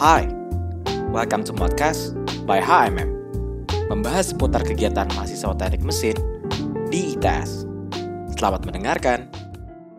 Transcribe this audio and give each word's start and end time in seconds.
Hai, 0.00 0.24
welcome 1.12 1.44
to 1.44 1.52
podcast 1.52 2.16
by 2.48 2.56
HMM 2.56 3.12
Membahas 3.92 4.32
seputar 4.32 4.64
kegiatan 4.64 5.04
mahasiswa 5.12 5.52
teknik 5.52 5.84
mesin 5.84 6.16
di 6.88 7.12
ITS 7.12 7.68
Selamat 8.32 8.64
mendengarkan 8.64 9.28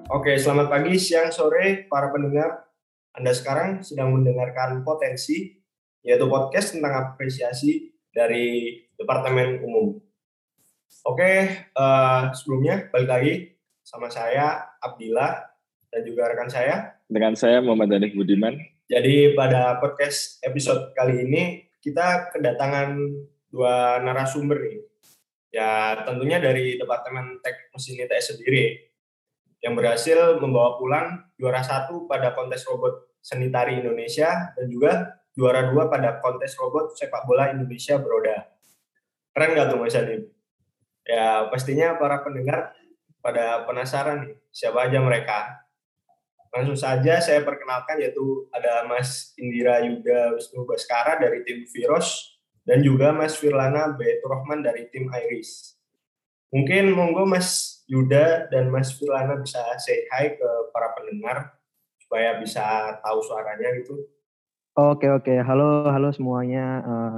Oke, 0.10 0.42
selamat 0.42 0.74
pagi, 0.74 0.98
siang, 0.98 1.30
sore 1.30 1.86
para 1.86 2.10
pendengar. 2.10 2.66
Anda 3.14 3.30
sekarang 3.30 3.86
sedang 3.86 4.18
mendengarkan 4.18 4.82
Potensi, 4.82 5.54
yaitu 6.02 6.26
podcast 6.26 6.74
tentang 6.74 6.98
apresiasi 6.98 7.94
dari 8.10 8.82
Departemen 8.98 9.62
Umum. 9.62 10.02
Oke, 11.06 11.62
uh, 11.78 12.34
sebelumnya 12.34 12.90
balik 12.90 13.06
lagi 13.06 13.34
sama 13.86 14.10
saya 14.10 14.66
Abdillah 14.82 15.46
dan 15.94 16.02
juga 16.10 16.34
rekan 16.34 16.50
saya. 16.50 16.98
Dengan 17.06 17.38
saya 17.38 17.62
Muhammad 17.62 17.94
Danik 17.94 18.18
Budiman. 18.18 18.71
Jadi 18.92 19.32
pada 19.40 19.80
podcast 19.80 20.44
episode 20.44 20.92
kali 20.92 21.24
ini 21.24 21.64
kita 21.80 22.28
kedatangan 22.36 23.00
dua 23.48 24.04
narasumber 24.04 24.68
nih. 24.68 24.84
Ya 25.48 26.04
tentunya 26.04 26.44
dari 26.44 26.76
Departemen 26.76 27.40
Teknik 27.40 27.72
Mesin 27.72 28.04
ITS 28.04 28.36
sendiri 28.36 28.92
yang 29.64 29.80
berhasil 29.80 30.36
membawa 30.44 30.76
pulang 30.76 31.24
juara 31.40 31.64
satu 31.64 32.04
pada 32.04 32.36
kontes 32.36 32.68
robot 32.68 33.16
seni 33.24 33.48
tari 33.48 33.80
Indonesia 33.80 34.52
dan 34.60 34.68
juga 34.68 35.24
juara 35.40 35.72
dua 35.72 35.88
pada 35.88 36.20
kontes 36.20 36.52
robot 36.60 36.92
sepak 36.92 37.24
bola 37.24 37.48
Indonesia 37.48 37.96
beroda. 37.96 38.44
Keren 39.32 39.56
gak 39.56 39.72
tuh 39.72 39.80
Mas 39.80 39.96
Adib? 39.96 40.28
Ya 41.08 41.48
pastinya 41.48 41.96
para 41.96 42.20
pendengar 42.28 42.76
pada 43.24 43.64
penasaran 43.64 44.28
nih 44.28 44.36
siapa 44.52 44.84
aja 44.84 45.00
mereka. 45.00 45.64
Langsung 46.52 46.76
saja 46.76 47.24
saya 47.24 47.40
perkenalkan 47.48 48.04
yaitu 48.04 48.52
ada 48.52 48.84
Mas 48.84 49.32
Indira 49.40 49.80
Yuda 49.80 50.36
Wisnu 50.36 50.68
Baskara 50.68 51.16
dari 51.16 51.48
tim 51.48 51.64
Virus 51.64 52.36
dan 52.68 52.84
juga 52.84 53.16
Mas 53.16 53.40
Firlana 53.40 53.96
Baitur 53.96 54.36
Rahman 54.36 54.60
dari 54.60 54.92
tim 54.92 55.08
Iris. 55.08 55.80
Mungkin 56.52 56.92
monggo 56.92 57.24
Mas 57.24 57.80
Yuda 57.88 58.52
dan 58.52 58.68
Mas 58.68 58.92
Firlana 59.00 59.40
bisa 59.40 59.64
say 59.80 60.04
hi 60.12 60.36
ke 60.36 60.50
para 60.76 60.92
pendengar 60.92 61.56
supaya 62.04 62.36
bisa 62.44 63.00
tahu 63.00 63.24
suaranya 63.24 63.72
gitu. 63.80 63.96
Oke 64.76 65.08
oke, 65.08 65.32
halo 65.48 65.88
halo 65.88 66.12
semuanya. 66.12 66.84
Uh, 66.84 67.16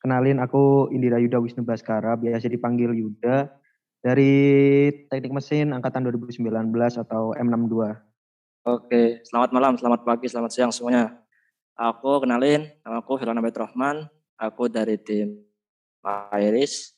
kenalin 0.00 0.40
aku 0.40 0.88
Indira 0.88 1.20
Yuda 1.20 1.36
Wisnu 1.36 1.68
Baskara, 1.68 2.16
biasa 2.16 2.48
dipanggil 2.48 2.96
Yuda 2.96 3.52
dari 4.00 4.88
Teknik 5.12 5.36
Mesin 5.36 5.76
angkatan 5.76 6.08
2019 6.08 6.48
atau 6.96 7.36
M62. 7.36 8.08
Oke, 8.60 9.24
selamat 9.24 9.56
malam, 9.56 9.72
selamat 9.80 10.04
pagi, 10.04 10.28
selamat 10.28 10.52
siang 10.52 10.68
semuanya. 10.68 11.16
Aku 11.80 12.20
kenalin, 12.20 12.68
nama 12.84 13.00
aku 13.00 13.16
Baitur 13.16 13.64
Rahman, 13.64 14.04
aku 14.36 14.68
dari 14.68 15.00
tim 15.00 15.40
Iris, 16.36 16.92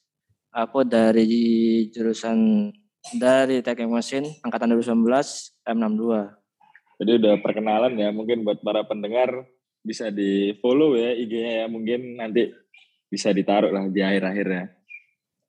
Aku 0.51 0.83
dari 0.83 1.87
jurusan 1.95 2.67
dari 3.15 3.63
teknik 3.63 3.95
mesin 3.95 4.27
angkatan 4.43 4.75
2019 4.75 5.07
M62. 5.63 6.03
Jadi 6.99 7.11
udah 7.23 7.35
perkenalan 7.39 7.95
ya, 7.95 8.11
mungkin 8.11 8.43
buat 8.43 8.59
para 8.59 8.83
pendengar 8.83 9.47
bisa 9.87 10.11
di 10.11 10.59
follow 10.59 10.99
ya 10.99 11.15
IG-nya 11.15 11.63
ya, 11.63 11.67
mungkin 11.71 12.19
nanti 12.19 12.51
bisa 13.07 13.31
ditaruh 13.31 13.71
lah 13.71 13.87
di 13.87 14.03
akhir-akhir 14.03 14.47
ya. 14.51 14.65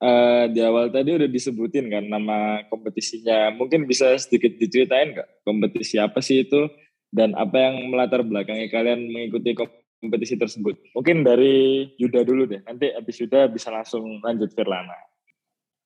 Uh, 0.04 0.52
di 0.52 0.60
awal 0.60 0.92
tadi 0.92 1.16
udah 1.16 1.24
disebutin 1.24 1.88
kan 1.88 2.04
nama 2.04 2.60
kompetisinya. 2.68 3.56
Mungkin 3.56 3.88
bisa 3.88 4.12
sedikit 4.20 4.52
diceritain 4.60 5.16
nggak 5.16 5.48
kompetisi 5.48 5.96
apa 5.96 6.20
sih 6.20 6.44
itu 6.44 6.68
dan 7.08 7.32
apa 7.32 7.56
yang 7.56 7.88
melatar 7.88 8.20
belakangi 8.20 8.68
kalian 8.68 9.08
mengikuti 9.08 9.56
kompetisi 9.56 9.84
kompetisi 10.04 10.36
tersebut. 10.36 10.76
Mungkin 10.92 11.24
dari 11.24 11.88
Yuda 11.96 12.28
dulu 12.28 12.44
deh, 12.44 12.60
nanti 12.68 12.92
habis 12.92 13.16
Yuda 13.16 13.48
bisa 13.48 13.72
langsung 13.72 14.20
lanjut 14.20 14.52
Firlana. 14.52 14.92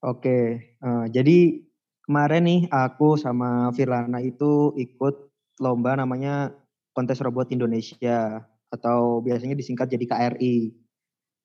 Oke, 0.02 0.74
uh, 0.82 1.06
jadi 1.06 1.62
kemarin 2.02 2.42
nih 2.42 2.60
aku 2.74 3.14
sama 3.14 3.70
Firlana 3.78 4.18
itu 4.18 4.74
ikut 4.74 5.30
lomba 5.62 5.94
namanya 5.94 6.50
Kontes 6.90 7.22
Robot 7.22 7.54
Indonesia 7.54 8.42
atau 8.74 9.22
biasanya 9.22 9.54
disingkat 9.54 9.86
jadi 9.86 10.04
KRI. 10.10 10.74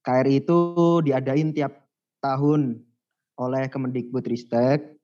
KRI 0.01 0.33
itu 0.41 0.59
diadain 1.05 1.53
tiap 1.53 1.82
tahun 2.23 2.79
oleh 3.35 3.67
Kemendikbudristek 3.67 4.95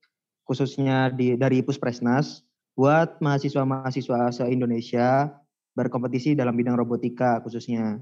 khususnya 0.48 1.12
di 1.12 1.36
dari 1.36 1.62
Puspresnas 1.62 2.42
buat 2.80 3.20
mahasiswa-mahasiswa 3.20 4.32
se-Indonesia 4.32 5.28
berkompetisi 5.76 6.34
dalam 6.34 6.56
bidang 6.56 6.80
robotika 6.80 7.44
khususnya. 7.44 8.00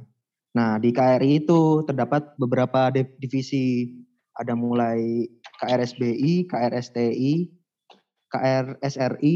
Nah, 0.56 0.78
di 0.78 0.94
KRI 0.94 1.44
itu 1.44 1.84
terdapat 1.84 2.38
beberapa 2.40 2.94
divisi. 2.94 3.94
Ada 4.38 4.54
mulai 4.54 5.26
KRSBI, 5.58 6.46
KRSTI, 6.46 7.34
KRSRI, 8.30 9.36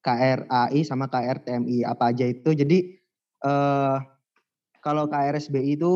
KRAI, 0.00 0.80
sama 0.88 1.04
KRTMI. 1.12 1.84
Apa 1.84 2.16
aja 2.16 2.24
itu. 2.24 2.56
Jadi, 2.56 2.96
eh, 3.44 3.96
kalau 4.80 5.04
KRSBI 5.04 5.76
itu 5.76 5.92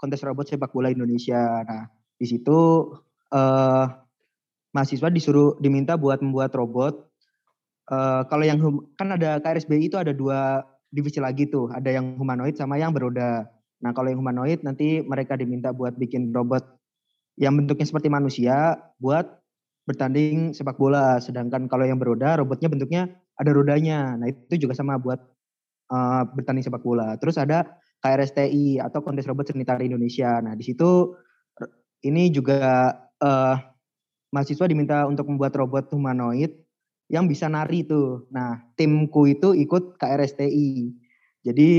kontes 0.00 0.24
robot 0.24 0.48
sepak 0.48 0.72
bola 0.72 0.88
Indonesia. 0.88 1.60
Nah, 1.68 1.84
di 2.22 2.26
situ 2.30 2.86
eh, 3.34 3.84
mahasiswa 4.70 5.10
disuruh 5.10 5.58
diminta 5.58 5.98
buat 5.98 6.22
membuat 6.22 6.54
robot. 6.54 6.94
Eh, 7.90 8.22
kalau 8.30 8.44
yang 8.46 8.62
kan 8.94 9.18
ada 9.18 9.42
KRSBI 9.42 9.90
itu 9.90 9.98
ada 9.98 10.14
dua 10.14 10.62
divisi 10.94 11.18
lagi 11.18 11.50
tuh, 11.50 11.66
ada 11.74 11.90
yang 11.90 12.14
humanoid 12.14 12.54
sama 12.54 12.78
yang 12.78 12.94
beroda. 12.94 13.50
Nah, 13.82 13.90
kalau 13.90 14.14
yang 14.14 14.22
humanoid 14.22 14.62
nanti 14.62 15.02
mereka 15.02 15.34
diminta 15.34 15.74
buat 15.74 15.98
bikin 15.98 16.30
robot 16.30 16.62
yang 17.34 17.58
bentuknya 17.58 17.88
seperti 17.88 18.06
manusia 18.06 18.78
buat 19.02 19.26
bertanding 19.88 20.54
sepak 20.54 20.78
bola. 20.78 21.18
Sedangkan 21.18 21.66
kalau 21.66 21.82
yang 21.82 21.98
beroda, 21.98 22.38
robotnya 22.38 22.70
bentuknya 22.70 23.10
ada 23.34 23.50
rodanya. 23.50 24.14
Nah, 24.14 24.30
itu 24.30 24.54
juga 24.62 24.78
sama 24.78 25.00
buat 25.02 25.18
uh, 25.90 26.22
bertanding 26.38 26.62
sepak 26.62 26.84
bola. 26.86 27.18
Terus 27.18 27.34
ada 27.40 27.66
KRSTI 28.04 28.78
atau 28.78 29.02
Kontes 29.02 29.26
Robot 29.26 29.50
Seni 29.50 29.66
Tari 29.66 29.90
Indonesia. 29.90 30.38
Nah, 30.38 30.54
di 30.54 30.62
situ 30.62 31.16
ini 32.02 32.28
juga 32.34 32.92
uh, 33.22 33.56
mahasiswa 34.34 34.66
diminta 34.66 35.06
untuk 35.06 35.26
membuat 35.30 35.54
robot 35.54 35.90
humanoid 35.94 36.52
yang 37.12 37.28
bisa 37.28 37.46
nari 37.46 37.84
tuh. 37.84 38.26
Nah, 38.32 38.62
timku 38.74 39.28
itu 39.28 39.52
ikut 39.52 40.00
KRSTI. 40.00 40.90
Jadi 41.42 41.70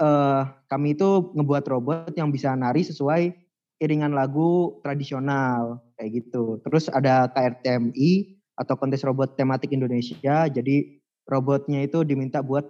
uh, 0.00 0.42
kami 0.68 0.96
itu 0.96 1.32
ngebuat 1.32 1.64
robot 1.70 2.12
yang 2.16 2.32
bisa 2.32 2.52
nari 2.58 2.82
sesuai 2.82 3.32
iringan 3.80 4.16
lagu 4.16 4.80
tradisional 4.80 5.84
kayak 6.00 6.24
gitu. 6.24 6.60
Terus 6.64 6.88
ada 6.88 7.28
KRTMI 7.30 8.36
atau 8.56 8.74
kontes 8.74 9.04
robot 9.04 9.36
tematik 9.36 9.72
Indonesia. 9.72 10.48
Jadi 10.48 11.00
robotnya 11.28 11.84
itu 11.84 12.02
diminta 12.02 12.40
buat 12.40 12.64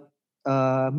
uh, 0.45 0.91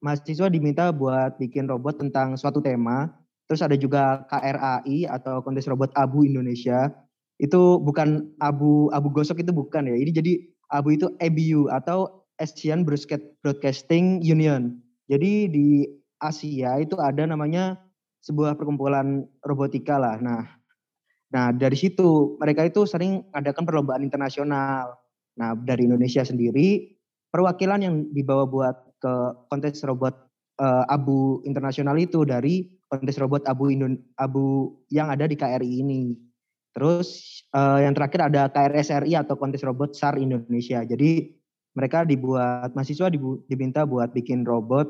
mahasiswa 0.00 0.48
diminta 0.48 0.88
buat 0.90 1.36
bikin 1.36 1.68
robot 1.68 2.00
tentang 2.00 2.34
suatu 2.40 2.64
tema. 2.64 3.12
Terus 3.50 3.66
ada 3.66 3.74
juga 3.74 4.22
KRAI 4.30 5.10
atau 5.10 5.42
kontes 5.42 5.66
robot 5.66 5.90
abu 5.98 6.22
Indonesia 6.22 6.86
itu 7.42 7.82
bukan 7.82 8.30
abu 8.38 8.86
abu 8.94 9.10
gosok 9.10 9.42
itu 9.42 9.50
bukan 9.50 9.90
ya. 9.90 9.98
Ini 9.98 10.14
jadi 10.14 10.32
abu 10.70 10.94
itu 10.94 11.10
ABU 11.18 11.66
atau 11.66 12.22
Asian 12.38 12.86
Broadcasting 12.86 14.22
Union. 14.22 14.78
Jadi 15.10 15.50
di 15.50 15.82
Asia 16.22 16.78
itu 16.78 16.94
ada 17.02 17.26
namanya 17.26 17.74
sebuah 18.22 18.54
perkumpulan 18.54 19.26
robotika 19.42 19.98
lah. 19.98 20.22
Nah, 20.22 20.46
nah 21.34 21.50
dari 21.50 21.74
situ 21.74 22.38
mereka 22.38 22.70
itu 22.70 22.86
sering 22.86 23.26
adakan 23.34 23.66
perlombaan 23.66 24.06
internasional. 24.06 24.94
Nah 25.42 25.58
dari 25.58 25.90
Indonesia 25.90 26.22
sendiri 26.22 26.86
perwakilan 27.34 27.82
yang 27.82 27.94
dibawa 28.14 28.46
buat 28.46 28.76
ke 29.02 29.12
kontes 29.50 29.82
robot 29.82 30.12
uh, 30.60 30.84
abu 30.86 31.42
internasional 31.48 31.96
itu 31.96 32.22
dari 32.22 32.79
kontes 32.90 33.16
robot 33.22 33.46
abu 33.46 33.70
Indon 33.70 33.94
abu 34.18 34.74
yang 34.90 35.08
ada 35.08 35.30
di 35.30 35.38
KRI 35.38 35.86
ini. 35.86 36.18
Terus 36.74 37.40
uh, 37.54 37.82
yang 37.82 37.94
terakhir 37.94 38.30
ada 38.30 38.46
KRSRI 38.50 39.18
atau 39.18 39.34
Kontes 39.34 39.66
Robot 39.66 39.94
SAR 39.94 40.18
Indonesia. 40.22 40.86
Jadi 40.86 41.34
mereka 41.74 42.06
dibuat 42.06 42.74
mahasiswa 42.78 43.10
dibu, 43.10 43.42
diminta 43.50 43.82
buat 43.82 44.14
bikin 44.14 44.46
robot 44.46 44.86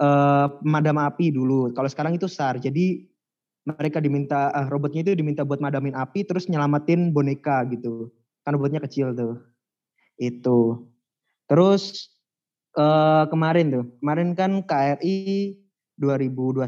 uh, 0.00 0.48
pemadam 0.64 0.96
api 0.96 1.32
dulu. 1.32 1.72
Kalau 1.76 1.88
sekarang 1.92 2.16
itu 2.16 2.24
SAR. 2.24 2.56
Jadi 2.56 3.04
mereka 3.68 4.00
diminta 4.00 4.48
uh, 4.56 4.68
robotnya 4.72 5.04
itu 5.04 5.12
diminta 5.12 5.44
buat 5.44 5.60
madamin 5.60 5.92
api 5.92 6.24
terus 6.24 6.48
nyelamatin 6.48 7.12
boneka 7.12 7.68
gitu. 7.68 8.08
Kan 8.44 8.56
robotnya 8.56 8.80
kecil 8.80 9.12
tuh. 9.12 9.36
Itu. 10.16 10.88
Terus 11.52 12.08
uh, 12.80 13.28
kemarin 13.28 13.68
tuh, 13.68 13.84
kemarin 14.00 14.32
kan 14.32 14.64
KRI 14.64 15.59
2021. 16.00 16.64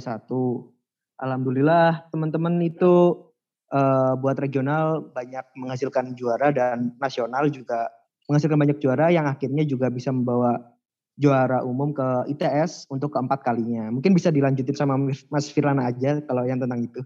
Alhamdulillah 1.18 2.06
teman-teman 2.12 2.60
itu 2.60 3.16
uh, 3.72 4.14
buat 4.20 4.36
regional 4.36 5.08
banyak 5.16 5.42
menghasilkan 5.56 6.12
juara 6.12 6.52
dan 6.52 6.92
nasional 7.00 7.48
juga 7.48 7.88
menghasilkan 8.28 8.60
banyak 8.60 8.78
juara 8.78 9.08
yang 9.10 9.26
akhirnya 9.26 9.64
juga 9.66 9.88
bisa 9.88 10.12
membawa 10.14 10.60
juara 11.16 11.60
umum 11.64 11.92
ke 11.92 12.08
ITS 12.36 12.88
untuk 12.88 13.12
keempat 13.12 13.44
kalinya. 13.44 13.88
Mungkin 13.92 14.16
bisa 14.16 14.32
dilanjutin 14.32 14.76
sama 14.76 14.96
Mas 15.28 15.52
Firana 15.52 15.88
aja 15.88 16.20
kalau 16.24 16.44
yang 16.48 16.60
tentang 16.60 16.80
itu. 16.80 17.00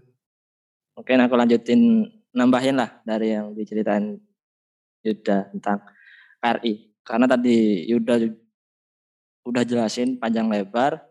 Mungkin 0.95 1.17
aku 1.21 1.35
lanjutin 1.37 2.09
nambahin 2.33 2.79
lah 2.79 3.01
dari 3.03 3.35
yang 3.35 3.53
diceritain 3.53 4.17
Yuda 5.05 5.53
tentang 5.53 5.83
KRI. 6.41 7.03
Karena 7.05 7.25
tadi 7.29 7.87
Yuda 7.87 8.15
udah 9.47 9.63
jelasin 9.63 10.17
panjang 10.19 10.49
lebar. 10.49 11.05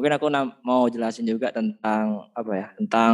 Mungkin 0.00 0.16
aku 0.16 0.32
mau 0.64 0.88
jelasin 0.88 1.28
juga 1.28 1.52
tentang 1.52 2.32
apa 2.32 2.52
ya, 2.56 2.72
tentang 2.72 3.12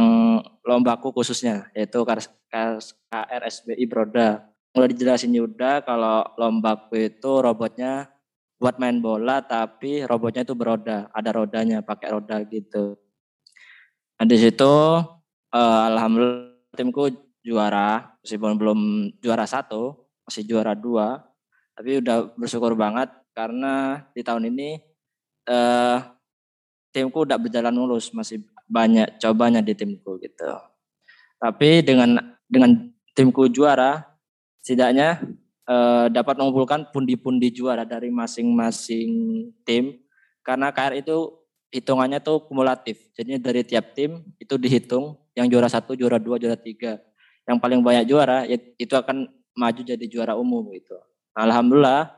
lombaku 0.63 1.11
khususnya 1.11 1.67
yaitu 1.75 1.99
KRSBI 2.07 3.83
Broda. 3.91 4.47
Mulai 4.71 4.95
dijelasin 4.95 5.35
Yuda 5.35 5.83
kalau 5.83 6.23
lombaku 6.39 7.11
itu 7.11 7.43
robotnya 7.43 8.07
buat 8.55 8.79
main 8.79 9.03
bola 9.03 9.43
tapi 9.43 10.07
robotnya 10.07 10.47
itu 10.47 10.55
beroda, 10.55 11.11
ada 11.11 11.35
rodanya, 11.35 11.83
pakai 11.83 12.07
roda 12.07 12.39
gitu. 12.47 12.95
Nah, 14.15 14.23
di 14.23 14.39
situ 14.39 14.71
uh, 15.51 15.81
alhamdulillah 15.91 16.71
timku 16.71 17.11
juara, 17.43 18.15
meskipun 18.23 18.55
belum 18.55 18.79
juara 19.19 19.43
satu, 19.43 20.07
masih 20.23 20.47
juara 20.47 20.71
dua, 20.71 21.19
tapi 21.75 21.99
udah 21.99 22.31
bersyukur 22.39 22.79
banget 22.79 23.11
karena 23.35 24.07
di 24.15 24.23
tahun 24.23 24.55
ini 24.55 24.79
uh, 25.51 26.16
timku 26.97 27.21
udah 27.21 27.37
berjalan 27.37 27.77
mulus, 27.77 28.09
masih 28.09 28.41
banyak 28.65 29.21
cobanya 29.21 29.61
di 29.61 29.77
timku 29.77 30.17
gitu. 30.17 30.49
Tapi 31.37 31.85
dengan 31.85 32.17
dengan 32.49 32.89
timku 33.13 33.45
juara, 33.53 34.01
setidaknya 34.65 35.21
uh, 35.69 36.09
dapat 36.09 36.41
mengumpulkan 36.41 36.89
pundi-pundi 36.89 37.53
juara 37.53 37.85
dari 37.85 38.09
masing-masing 38.09 39.09
tim 39.61 40.01
karena 40.41 40.73
KR 40.73 40.97
itu 40.97 41.37
hitungannya 41.69 42.17
tuh 42.17 42.41
kumulatif. 42.49 42.97
Jadi 43.13 43.37
dari 43.37 43.61
tiap 43.61 43.93
tim 43.93 44.25
itu 44.41 44.57
dihitung 44.57 45.21
yang 45.37 45.45
juara 45.45 45.69
satu, 45.69 45.93
juara 45.93 46.17
dua, 46.17 46.41
juara 46.41 46.57
tiga. 46.57 46.97
Yang 47.45 47.57
paling 47.61 47.79
banyak 47.85 48.05
juara 48.09 48.49
itu 48.49 48.93
akan 48.97 49.29
maju 49.53 49.81
jadi 49.85 50.05
juara 50.09 50.33
umum 50.33 50.65
gitu. 50.73 50.97
Alhamdulillah 51.37 52.17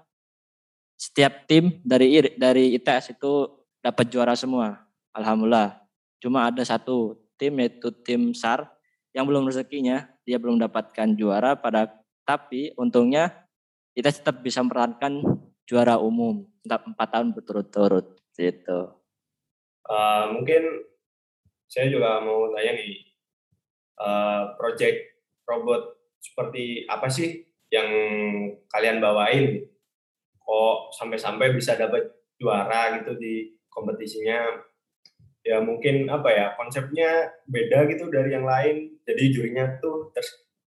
setiap 1.00 1.48
tim 1.48 1.80
dari 1.84 2.36
dari 2.36 2.76
ITS 2.76 3.20
itu 3.20 3.59
dapat 3.80 4.12
juara 4.12 4.36
semua. 4.36 4.86
Alhamdulillah. 5.16 5.80
Cuma 6.20 6.52
ada 6.52 6.64
satu 6.64 7.20
tim 7.40 7.56
yaitu 7.60 7.90
tim 8.04 8.36
SAR 8.36 8.68
yang 9.16 9.26
belum 9.26 9.48
rezekinya, 9.48 10.06
dia 10.28 10.38
belum 10.38 10.60
mendapatkan 10.60 11.16
juara 11.18 11.58
pada 11.58 11.90
tapi 12.28 12.76
untungnya 12.78 13.50
kita 13.98 14.14
tetap 14.14 14.46
bisa 14.46 14.62
merankan 14.62 15.26
juara 15.66 15.98
umum 15.98 16.46
empat 16.62 17.10
tahun 17.10 17.34
berturut-turut 17.34 18.22
gitu. 18.38 18.94
Uh, 19.90 20.30
mungkin 20.38 20.86
saya 21.66 21.90
juga 21.90 22.22
mau 22.22 22.54
tanya 22.54 22.78
nih, 22.78 23.10
uh, 23.98 24.54
project 24.62 25.18
robot 25.50 25.98
seperti 26.22 26.86
apa 26.86 27.10
sih 27.10 27.42
yang 27.74 27.90
kalian 28.70 29.02
bawain 29.02 29.66
kok 30.38 30.78
sampai-sampai 30.98 31.54
bisa 31.54 31.78
dapat 31.78 32.10
juara 32.38 33.02
gitu 33.02 33.18
di 33.18 33.59
kompetisinya 33.70 34.66
ya 35.46 35.64
mungkin 35.64 36.12
apa 36.12 36.30
ya 36.30 36.46
konsepnya 36.60 37.32
beda 37.48 37.88
gitu 37.90 38.12
dari 38.12 38.36
yang 38.36 38.46
lain. 38.46 39.00
Jadi 39.08 39.24
jurinya 39.34 39.80
tuh 39.80 40.12
ter 40.14 40.26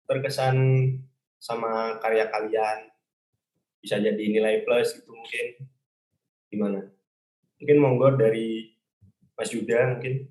terkesan 0.07 0.57
sama 1.37 1.99
karya 1.99 2.29
kalian. 2.31 2.89
Bisa 3.81 3.97
jadi 3.97 4.21
nilai 4.21 4.61
plus 4.65 4.93
gitu 4.95 5.11
mungkin. 5.11 5.45
Gimana? 6.53 6.79
Mungkin 7.61 7.77
monggo 7.77 8.17
dari 8.17 8.77
Mas 9.37 9.51
Yuda 9.53 9.97
mungkin. 9.97 10.29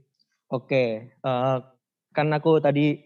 Oke 0.51 1.15
uh, 1.23 1.63
kan 2.11 2.27
aku 2.35 2.59
tadi 2.59 2.99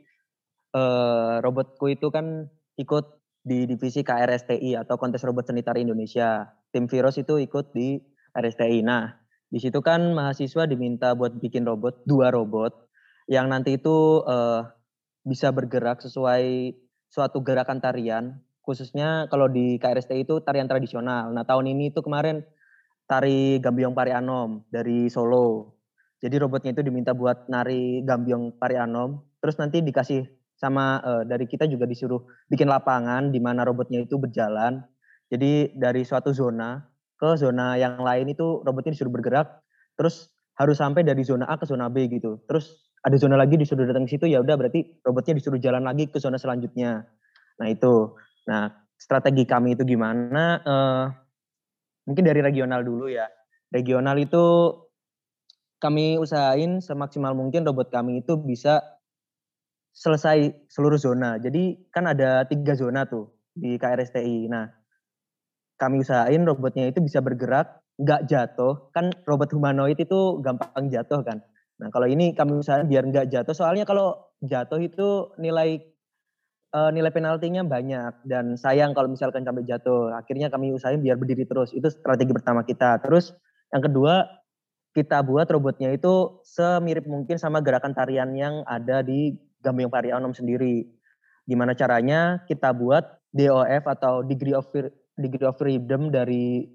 uh, 0.73 1.45
robotku 1.45 1.93
itu 1.93 2.09
kan 2.09 2.49
ikut 2.81 3.21
di 3.45 3.69
divisi 3.69 4.01
KRSTI 4.01 4.81
atau 4.81 4.97
kontes 4.97 5.21
robot 5.21 5.53
seni 5.53 5.61
tari 5.61 5.85
Indonesia. 5.85 6.49
Tim 6.73 6.89
Virus 6.89 7.21
itu 7.21 7.37
ikut 7.37 7.77
di 7.77 8.01
RSTI. 8.35 8.81
Nah, 8.83 9.24
di 9.55 9.63
situ 9.63 9.79
kan 9.87 10.19
mahasiswa 10.19 10.67
diminta 10.67 11.15
buat 11.15 11.39
bikin 11.39 11.63
robot, 11.63 12.03
dua 12.11 12.35
robot 12.35 12.75
yang 13.31 13.47
nanti 13.47 13.79
itu 13.79 14.27
uh, 14.27 14.67
bisa 15.23 15.55
bergerak 15.55 16.03
sesuai 16.03 16.75
suatu 17.07 17.39
gerakan 17.39 17.79
tarian, 17.79 18.43
khususnya 18.67 19.31
kalau 19.31 19.47
di 19.47 19.79
KRSTI 19.79 20.27
itu 20.27 20.43
tarian 20.43 20.67
tradisional. 20.67 21.31
Nah, 21.31 21.47
tahun 21.47 21.71
ini 21.71 21.95
itu 21.95 22.03
kemarin 22.03 22.43
tari 23.07 23.63
Gambiong 23.63 23.95
Pari 23.95 24.11
Anom 24.11 24.67
dari 24.75 25.07
Solo. 25.07 25.79
Jadi 26.19 26.35
robotnya 26.35 26.75
itu 26.75 26.83
diminta 26.83 27.15
buat 27.15 27.47
nari 27.47 28.03
Gambiong 28.03 28.59
Pari 28.59 28.75
Anom, 28.75 29.23
terus 29.39 29.55
nanti 29.63 29.87
dikasih 29.87 30.27
sama 30.59 30.99
uh, 30.99 31.23
dari 31.23 31.47
kita 31.47 31.71
juga 31.71 31.87
disuruh 31.87 32.27
bikin 32.51 32.67
lapangan 32.67 33.31
di 33.31 33.39
mana 33.39 33.63
robotnya 33.63 34.03
itu 34.03 34.19
berjalan. 34.19 34.83
Jadi 35.31 35.79
dari 35.79 36.03
suatu 36.03 36.35
zona 36.35 36.83
ke 37.25 37.41
zona 37.41 37.81
yang 37.81 37.97
lain 37.97 38.29
itu 38.29 38.61
robotnya 38.61 38.93
disuruh 38.93 39.13
bergerak, 39.17 39.65
terus 39.97 40.29
harus 40.61 40.77
sampai 40.77 41.01
dari 41.03 41.25
zona 41.25 41.49
A 41.49 41.57
ke 41.57 41.65
zona 41.65 41.89
B 41.89 42.05
gitu. 42.13 42.45
Terus 42.45 42.93
ada 43.01 43.17
zona 43.17 43.41
lagi 43.41 43.57
disuruh 43.57 43.89
datang 43.89 44.05
ke 44.05 44.17
situ 44.17 44.29
ya 44.29 44.45
udah 44.45 44.61
berarti 44.61 45.01
robotnya 45.01 45.41
disuruh 45.41 45.57
jalan 45.57 45.89
lagi 45.89 46.13
ke 46.13 46.21
zona 46.21 46.37
selanjutnya. 46.37 47.09
Nah 47.61 47.67
itu. 47.73 48.13
Nah 48.45 48.69
strategi 49.01 49.49
kami 49.49 49.73
itu 49.73 49.89
gimana? 49.89 50.61
Uh, 50.61 51.05
mungkin 52.05 52.29
dari 52.29 52.45
regional 52.45 52.85
dulu 52.85 53.09
ya. 53.09 53.25
Regional 53.73 54.21
itu 54.21 54.45
kami 55.81 56.21
usahain 56.21 56.81
semaksimal 56.85 57.33
mungkin 57.33 57.65
robot 57.65 57.93
kami 57.93 58.21
itu 58.25 58.37
bisa 58.37 58.81
selesai 59.95 60.69
seluruh 60.69 60.99
zona. 60.99 61.41
Jadi 61.41 61.89
kan 61.89 62.11
ada 62.11 62.45
tiga 62.45 62.75
zona 62.75 63.07
tuh 63.07 63.31
di 63.55 63.79
KRSTI. 63.79 64.51
Nah, 64.51 64.67
kami 65.77 66.03
usahain 66.03 66.43
robotnya 66.47 66.89
itu 66.89 67.03
bisa 67.03 67.19
bergerak, 67.19 67.83
nggak 67.99 68.31
jatuh. 68.31 68.91
Kan 68.95 69.11
robot 69.27 69.51
humanoid 69.55 69.99
itu 69.99 70.39
gampang 70.41 70.91
jatuh 70.91 71.21
kan. 71.27 71.43
Nah, 71.83 71.91
kalau 71.91 72.07
ini 72.07 72.33
kami 72.33 72.59
usahain 72.59 72.87
biar 72.87 73.05
nggak 73.07 73.31
jatuh. 73.31 73.55
Soalnya 73.55 73.83
kalau 73.83 74.15
jatuh 74.43 74.79
itu 74.79 75.35
nilai 75.43 75.83
uh, 76.75 76.91
nilai 76.95 77.11
penaltinya 77.11 77.67
banyak 77.67 78.27
dan 78.27 78.55
sayang 78.55 78.95
kalau 78.95 79.11
misalkan 79.11 79.43
sampai 79.43 79.67
jatuh. 79.67 80.15
Akhirnya 80.15 80.51
kami 80.51 80.71
usahain 80.71 81.03
biar 81.03 81.19
berdiri 81.19 81.47
terus. 81.47 81.75
Itu 81.75 81.91
strategi 81.91 82.31
pertama 82.31 82.63
kita. 82.63 83.03
Terus 83.03 83.35
yang 83.75 83.83
kedua 83.83 84.23
kita 84.95 85.27
buat 85.27 85.51
robotnya 85.51 85.91
itu 85.91 86.39
semirip 86.47 87.11
mungkin 87.11 87.35
sama 87.35 87.59
gerakan 87.59 87.91
tarian 87.99 88.31
yang 88.39 88.63
ada 88.63 89.03
di 89.03 89.35
Gambing 89.59 89.91
Parianom 89.91 90.31
sendiri. 90.31 90.87
Gimana 91.51 91.75
caranya 91.75 92.47
kita 92.47 92.71
buat 92.71 93.03
DOF 93.35 93.85
atau 93.91 94.23
degree 94.23 94.55
of 94.55 94.71
degree 95.19 95.47
of 95.47 95.57
freedom 95.59 96.11
dari 96.11 96.67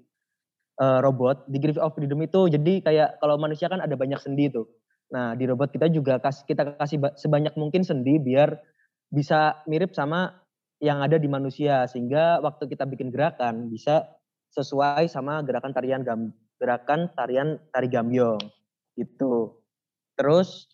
uh, 0.80 0.98
robot. 1.04 1.46
Degree 1.48 1.76
of 1.76 1.92
freedom 1.92 2.20
itu 2.24 2.48
jadi 2.48 2.72
kayak 2.80 3.08
kalau 3.20 3.36
manusia 3.36 3.68
kan 3.68 3.80
ada 3.84 3.94
banyak 3.94 4.18
sendi 4.20 4.48
tuh. 4.48 4.68
Nah, 5.10 5.34
di 5.34 5.44
robot 5.44 5.74
kita 5.74 5.90
juga 5.90 6.22
kasih 6.22 6.46
kita 6.46 6.78
kasih 6.78 6.98
sebanyak 7.18 7.54
mungkin 7.58 7.82
sendi 7.82 8.16
biar 8.22 8.54
bisa 9.10 9.58
mirip 9.66 9.90
sama 9.92 10.38
yang 10.80 11.02
ada 11.02 11.18
di 11.20 11.26
manusia 11.26 11.84
sehingga 11.90 12.40
waktu 12.40 12.70
kita 12.70 12.86
bikin 12.88 13.12
gerakan 13.12 13.68
bisa 13.68 14.06
sesuai 14.54 15.10
sama 15.10 15.42
gerakan 15.44 15.74
tarian 15.74 16.02
gam, 16.06 16.30
gerakan 16.56 17.10
tarian 17.18 17.58
tari 17.74 17.90
gambyong 17.90 18.40
gitu. 18.96 19.60
Terus 20.14 20.70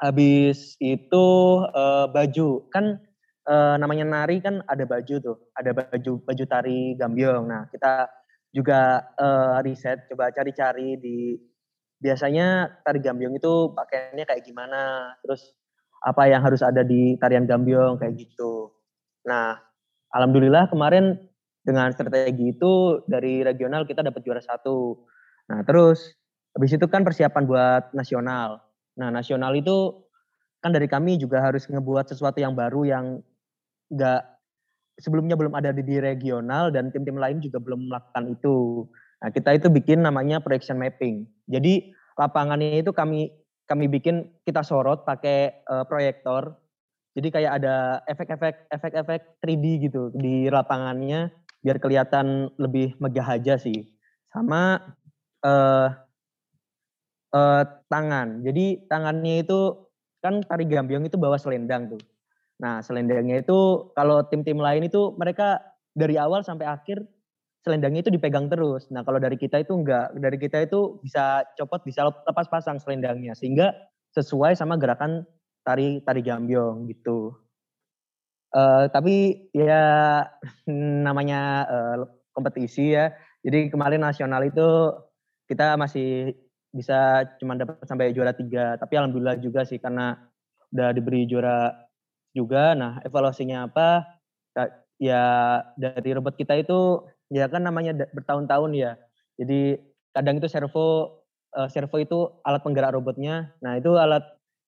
habis 0.00 0.76
itu 0.80 1.26
uh, 1.72 2.08
baju 2.10 2.68
kan 2.68 3.00
uh, 3.48 3.74
namanya 3.78 4.04
nari 4.04 4.42
kan 4.42 4.60
ada 4.66 4.84
baju 4.84 5.14
tuh 5.22 5.36
ada 5.56 5.70
baju 5.72 6.22
baju 6.22 6.44
tari 6.46 6.94
gambyong. 6.98 7.44
Nah 7.48 7.62
kita 7.70 8.10
juga 8.52 9.02
uh, 9.16 9.62
riset 9.62 10.06
coba 10.10 10.30
cari-cari 10.34 10.98
di 10.98 11.38
biasanya 11.96 12.68
tari 12.84 13.00
gambyong 13.00 13.40
itu 13.40 13.72
pakaiannya 13.72 14.24
kayak 14.28 14.44
gimana 14.44 15.12
terus 15.24 15.56
apa 16.04 16.28
yang 16.28 16.44
harus 16.44 16.60
ada 16.60 16.84
di 16.84 17.16
tarian 17.16 17.48
gambyong 17.48 17.96
kayak 18.02 18.20
gitu. 18.20 18.70
Nah 19.24 19.56
alhamdulillah 20.12 20.68
kemarin 20.68 21.16
dengan 21.66 21.90
strategi 21.90 22.54
itu 22.54 23.02
dari 23.10 23.42
regional 23.42 23.88
kita 23.88 24.04
dapat 24.04 24.22
juara 24.22 24.44
satu. 24.44 25.02
Nah 25.50 25.66
terus 25.66 26.14
habis 26.56 26.72
itu 26.72 26.86
kan 26.88 27.04
persiapan 27.04 27.44
buat 27.44 27.92
nasional. 27.92 28.64
Nah, 28.96 29.12
nasional 29.12 29.52
itu 29.52 30.08
kan 30.64 30.72
dari 30.72 30.88
kami 30.88 31.20
juga 31.20 31.44
harus 31.44 31.68
ngebuat 31.68 32.08
sesuatu 32.08 32.40
yang 32.40 32.56
baru 32.56 32.88
yang 32.88 33.20
nggak 33.92 34.22
sebelumnya 35.00 35.36
belum 35.36 35.52
ada 35.52 35.70
di, 35.72 35.82
regional 36.00 36.72
dan 36.72 36.88
tim-tim 36.88 37.16
lain 37.20 37.38
juga 37.40 37.60
belum 37.60 37.92
melakukan 37.92 38.32
itu. 38.32 38.88
Nah, 39.20 39.30
kita 39.32 39.56
itu 39.56 39.68
bikin 39.68 40.04
namanya 40.04 40.40
projection 40.40 40.80
mapping. 40.80 41.28
Jadi 41.48 41.92
lapangannya 42.16 42.80
itu 42.80 42.92
kami 42.92 43.32
kami 43.66 43.90
bikin 43.90 44.30
kita 44.46 44.64
sorot 44.64 45.04
pakai 45.04 45.64
uh, 45.68 45.84
proyektor. 45.84 46.56
Jadi 47.16 47.32
kayak 47.32 47.52
ada 47.62 48.04
efek-efek 48.08 48.68
efek-efek 48.68 49.40
3D 49.40 49.88
gitu 49.88 50.12
di 50.12 50.52
lapangannya 50.52 51.32
biar 51.64 51.80
kelihatan 51.80 52.52
lebih 52.60 52.96
megah 53.00 53.40
aja 53.40 53.56
sih. 53.56 53.88
sama 54.36 54.76
uh, 55.40 55.88
uh, 57.32 57.62
tangan. 57.88 58.44
Jadi 58.44 58.84
tangannya 58.84 59.40
itu 59.40 59.88
kan 60.20 60.44
tari 60.44 60.68
gambiong 60.68 61.08
itu 61.08 61.16
bawa 61.16 61.40
selendang 61.40 61.96
tuh. 61.96 62.02
Nah 62.62 62.80
selendangnya 62.80 63.44
itu 63.44 63.92
kalau 63.92 64.24
tim-tim 64.28 64.56
lain 64.56 64.88
itu 64.88 65.12
mereka 65.20 65.60
dari 65.92 66.16
awal 66.16 66.40
sampai 66.44 66.68
akhir 66.68 67.04
selendangnya 67.66 68.06
itu 68.06 68.12
dipegang 68.14 68.46
terus. 68.46 68.88
Nah 68.94 69.02
kalau 69.02 69.18
dari 69.18 69.34
kita 69.34 69.60
itu 69.60 69.74
enggak, 69.74 70.14
dari 70.16 70.38
kita 70.38 70.64
itu 70.64 71.02
bisa 71.02 71.42
copot, 71.58 71.82
bisa 71.82 72.06
lepas 72.06 72.46
pasang 72.46 72.78
selendangnya 72.78 73.34
sehingga 73.34 73.74
sesuai 74.14 74.56
sama 74.56 74.78
gerakan 74.80 75.26
tari 75.66 76.00
tari 76.06 76.22
gambiong 76.22 76.86
gitu. 76.88 77.34
Uh, 78.54 78.88
tapi 78.88 79.50
ya 79.52 80.24
namanya 81.06 81.40
uh, 81.66 81.94
kompetisi 82.32 82.94
ya. 82.94 83.12
Jadi 83.44 83.68
kemarin 83.68 84.02
nasional 84.02 84.46
itu 84.46 84.94
kita 85.46 85.76
masih 85.78 86.34
bisa 86.72 87.24
cuma 87.42 87.58
dapat 87.58 87.82
sampai 87.84 88.14
juara 88.14 88.32
tiga. 88.32 88.78
Tapi 88.80 88.94
alhamdulillah 88.96 89.42
juga 89.42 89.66
sih 89.66 89.82
karena 89.82 90.14
udah 90.70 90.90
diberi 90.94 91.26
juara 91.26 91.85
juga. 92.36 92.76
Nah 92.76 93.00
evaluasinya 93.00 93.72
apa? 93.72 94.04
Ya 95.00 95.24
dari 95.80 96.12
robot 96.12 96.36
kita 96.36 96.56
itu 96.60 97.04
ya 97.32 97.48
kan 97.48 97.64
namanya 97.64 97.96
bertahun-tahun 98.12 98.76
ya. 98.76 98.92
Jadi 99.40 99.80
kadang 100.12 100.40
itu 100.40 100.48
servo 100.48 101.20
uh, 101.56 101.68
servo 101.72 101.96
itu 101.96 102.18
alat 102.44 102.60
penggerak 102.60 102.92
robotnya. 102.92 103.56
Nah 103.64 103.80
itu 103.80 103.96
alat 103.96 104.24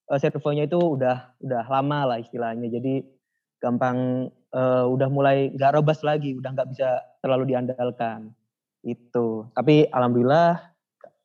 uh, 0.08 0.18
servonya 0.20 0.64
itu 0.64 0.80
udah 0.80 1.37
udah 1.44 1.64
lama 1.68 2.14
lah 2.14 2.18
istilahnya. 2.20 2.72
Jadi 2.72 3.04
gampang 3.60 4.28
uh, 4.56 4.84
udah 4.88 5.08
mulai 5.12 5.52
nggak 5.52 5.76
robust 5.76 6.02
lagi, 6.04 6.37
udah 6.37 6.50
nggak 6.56 6.68
bisa 6.72 7.00
terlalu 7.20 7.52
diandalkan 7.52 8.32
itu. 8.84 9.48
Tapi 9.52 9.88
alhamdulillah 9.92 10.72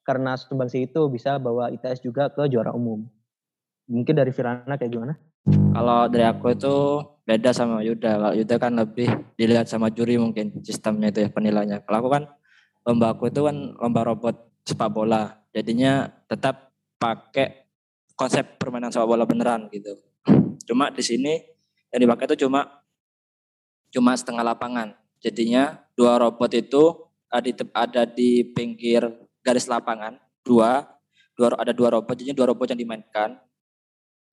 karena 0.03 0.35
sumbangsi 0.35 0.87
itu 0.91 1.07
bisa 1.07 1.39
bawa 1.39 1.71
ITS 1.71 2.03
juga 2.03 2.27
ke 2.27 2.47
juara 2.51 2.75
umum. 2.75 3.07
Mungkin 3.87 4.15
dari 4.15 4.31
Firana 4.31 4.75
kayak 4.75 4.91
gimana? 4.91 5.15
Kalau 5.73 6.05
dari 6.05 6.21
aku 6.21 6.53
itu 6.53 6.75
beda 7.25 7.49
sama 7.49 7.81
Yuda. 7.81 8.21
Kalau 8.21 8.33
Yuda 8.37 8.55
kan 8.61 8.77
lebih 8.77 9.09
dilihat 9.33 9.65
sama 9.65 9.89
juri 9.89 10.21
mungkin 10.21 10.61
sistemnya 10.61 11.09
itu 11.09 11.25
ya 11.25 11.29
penilainya. 11.33 11.81
Kalau 11.81 11.97
aku 12.05 12.09
kan 12.13 12.23
lomba 12.85 13.17
aku 13.17 13.33
itu 13.33 13.41
kan 13.41 13.73
lomba 13.81 14.05
robot 14.05 14.61
sepak 14.61 14.93
bola. 14.93 15.41
Jadinya 15.49 16.05
tetap 16.29 16.69
pakai 17.01 17.65
konsep 18.13 18.61
permainan 18.61 18.93
sepak 18.93 19.09
bola 19.09 19.25
beneran 19.25 19.65
gitu. 19.73 19.97
Cuma 20.69 20.93
di 20.93 21.01
sini 21.01 21.41
yang 21.89 22.05
dipakai 22.05 22.29
itu 22.29 22.45
cuma 22.45 22.85
cuma 23.89 24.13
setengah 24.13 24.45
lapangan. 24.45 24.93
Jadinya 25.25 25.81
dua 25.97 26.21
robot 26.21 26.53
itu 26.53 27.13
ada 27.73 28.05
di, 28.05 28.45
pinggir 28.53 29.09
garis 29.41 29.65
lapangan, 29.65 30.21
dua, 30.45 30.85
dua 31.33 31.57
ada 31.57 31.73
dua 31.73 31.97
robot, 31.97 32.13
jadi 32.13 32.37
dua 32.37 32.53
robot 32.53 32.69
yang 32.69 32.85
dimainkan. 32.85 33.41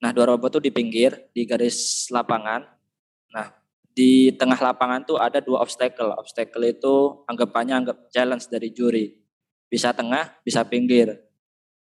Nah, 0.01 0.11
dua 0.17 0.33
robot 0.33 0.57
itu 0.57 0.61
di 0.69 0.73
pinggir 0.73 1.29
di 1.37 1.45
garis 1.45 2.09
lapangan. 2.09 2.65
Nah, 3.37 3.53
di 3.93 4.33
tengah 4.33 4.57
lapangan 4.57 5.05
tuh 5.05 5.21
ada 5.21 5.45
dua 5.45 5.61
obstacle. 5.61 6.17
Obstacle 6.17 6.73
itu 6.73 7.25
anggapannya 7.29 7.85
anggap 7.85 8.09
challenge 8.09 8.49
dari 8.49 8.73
juri. 8.73 9.21
Bisa 9.69 9.93
tengah, 9.93 10.41
bisa 10.41 10.65
pinggir. 10.65 11.21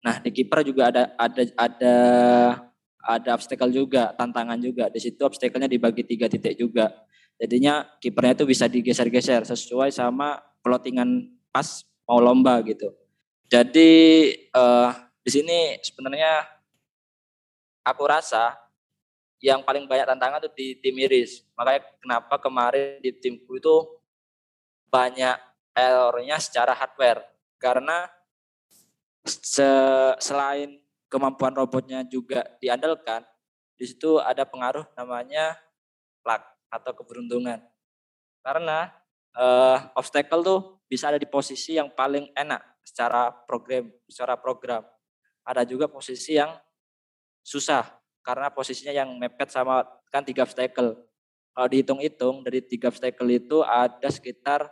Nah, 0.02 0.18
di 0.18 0.34
kiper 0.34 0.66
juga 0.66 0.90
ada 0.90 1.02
ada 1.14 1.42
ada 1.54 1.96
ada 3.00 3.30
obstacle 3.32 3.72
juga, 3.72 4.10
tantangan 4.18 4.58
juga. 4.58 4.90
Di 4.90 4.98
situ 5.00 5.22
obstacle-nya 5.22 5.70
dibagi 5.70 6.02
tiga 6.04 6.26
titik 6.26 6.58
juga. 6.58 6.90
Jadinya 7.40 7.88
kipernya 8.02 8.36
itu 8.36 8.44
bisa 8.44 8.68
digeser-geser 8.68 9.48
sesuai 9.48 9.88
sama 9.94 10.36
plottingan 10.60 11.30
pas 11.48 11.86
mau 12.04 12.20
lomba 12.20 12.60
gitu. 12.66 12.92
Jadi 13.48 13.90
uh, 14.52 14.92
di 15.24 15.30
sini 15.32 15.80
sebenarnya 15.80 16.59
aku 17.84 18.02
rasa 18.06 18.56
yang 19.40 19.64
paling 19.64 19.88
banyak 19.88 20.04
tantangan 20.04 20.40
itu 20.44 20.50
di 20.52 20.66
tim 20.84 20.96
Iris. 21.00 21.44
Makanya 21.56 21.80
kenapa 22.00 22.34
kemarin 22.36 23.00
di 23.00 23.10
timku 23.16 23.56
itu 23.56 23.76
banyak 24.92 25.36
errornya 25.72 26.36
secara 26.36 26.76
hardware. 26.76 27.24
Karena 27.56 28.04
se 29.24 29.68
selain 30.20 30.80
kemampuan 31.08 31.56
robotnya 31.56 32.04
juga 32.04 32.44
diandalkan, 32.60 33.24
di 33.80 33.88
situ 33.88 34.20
ada 34.20 34.44
pengaruh 34.44 34.84
namanya 34.96 35.56
luck 36.24 36.44
atau 36.68 36.92
keberuntungan. 36.92 37.64
Karena 38.44 38.92
uh, 39.36 39.88
obstacle 39.96 40.44
tuh 40.44 40.60
bisa 40.84 41.08
ada 41.08 41.18
di 41.20 41.28
posisi 41.28 41.80
yang 41.80 41.88
paling 41.92 42.28
enak 42.36 42.60
secara 42.84 43.32
program, 43.32 43.88
secara 44.04 44.36
program. 44.36 44.84
Ada 45.44 45.64
juga 45.64 45.88
posisi 45.88 46.36
yang 46.36 46.52
susah 47.40 47.88
karena 48.20 48.52
posisinya 48.52 48.92
yang 48.92 49.16
mepet 49.16 49.48
sama 49.50 49.86
kan 50.12 50.22
tiga 50.22 50.44
obstacle. 50.44 50.96
Kalau 51.50 51.68
dihitung-hitung 51.68 52.46
dari 52.46 52.62
tiga 52.62 52.88
obstacle 52.88 53.30
itu 53.30 53.60
ada 53.66 54.08
sekitar 54.08 54.70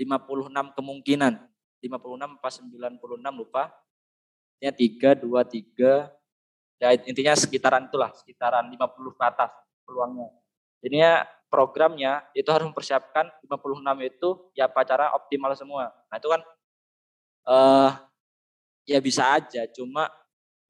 56 0.00 0.74
kemungkinan. 0.74 1.38
56 1.84 2.42
pas 2.42 2.54
96 2.58 3.38
lupa. 3.38 3.70
Intinya 4.58 5.14
3, 5.14 5.22
2, 5.22 5.44
3. 5.44 6.82
Ya 6.82 6.88
intinya 7.06 7.34
sekitaran 7.38 7.86
itulah, 7.86 8.10
sekitaran 8.16 8.66
50 8.66 9.14
ke 9.14 9.22
atas 9.22 9.50
peluangnya. 9.86 10.28
Jadinya 10.82 11.24
programnya 11.46 12.26
itu 12.34 12.50
harus 12.50 12.66
mempersiapkan 12.66 13.30
56 13.46 14.10
itu 14.10 14.28
ya 14.58 14.66
pacara 14.66 15.14
optimal 15.14 15.54
semua. 15.54 15.94
Nah 16.10 16.16
itu 16.18 16.26
kan 16.26 16.42
uh, 17.46 17.90
ya 18.82 18.98
bisa 18.98 19.38
aja, 19.38 19.64
cuma 19.70 20.10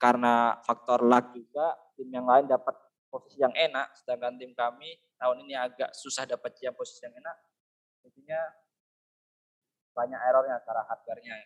karena 0.05 0.61
faktor 0.61 1.01
luck 1.01 1.33
juga 1.33 1.73
tim 1.97 2.13
yang 2.13 2.29
lain 2.29 2.45
dapat 2.45 2.77
posisi 3.09 3.41
yang 3.41 3.57
enak, 3.57 3.97
sedangkan 3.97 4.37
tim 4.37 4.53
kami 4.53 5.01
tahun 5.17 5.49
ini 5.49 5.57
agak 5.57 5.97
susah 5.97 6.29
dapat 6.29 6.53
yang 6.61 6.77
posisi 6.77 7.09
yang 7.09 7.17
enak. 7.17 7.37
Intinya 8.05 8.37
banyak 9.97 10.21
errornya 10.21 10.61
cara 10.61 10.85
hardware-nya. 10.85 11.41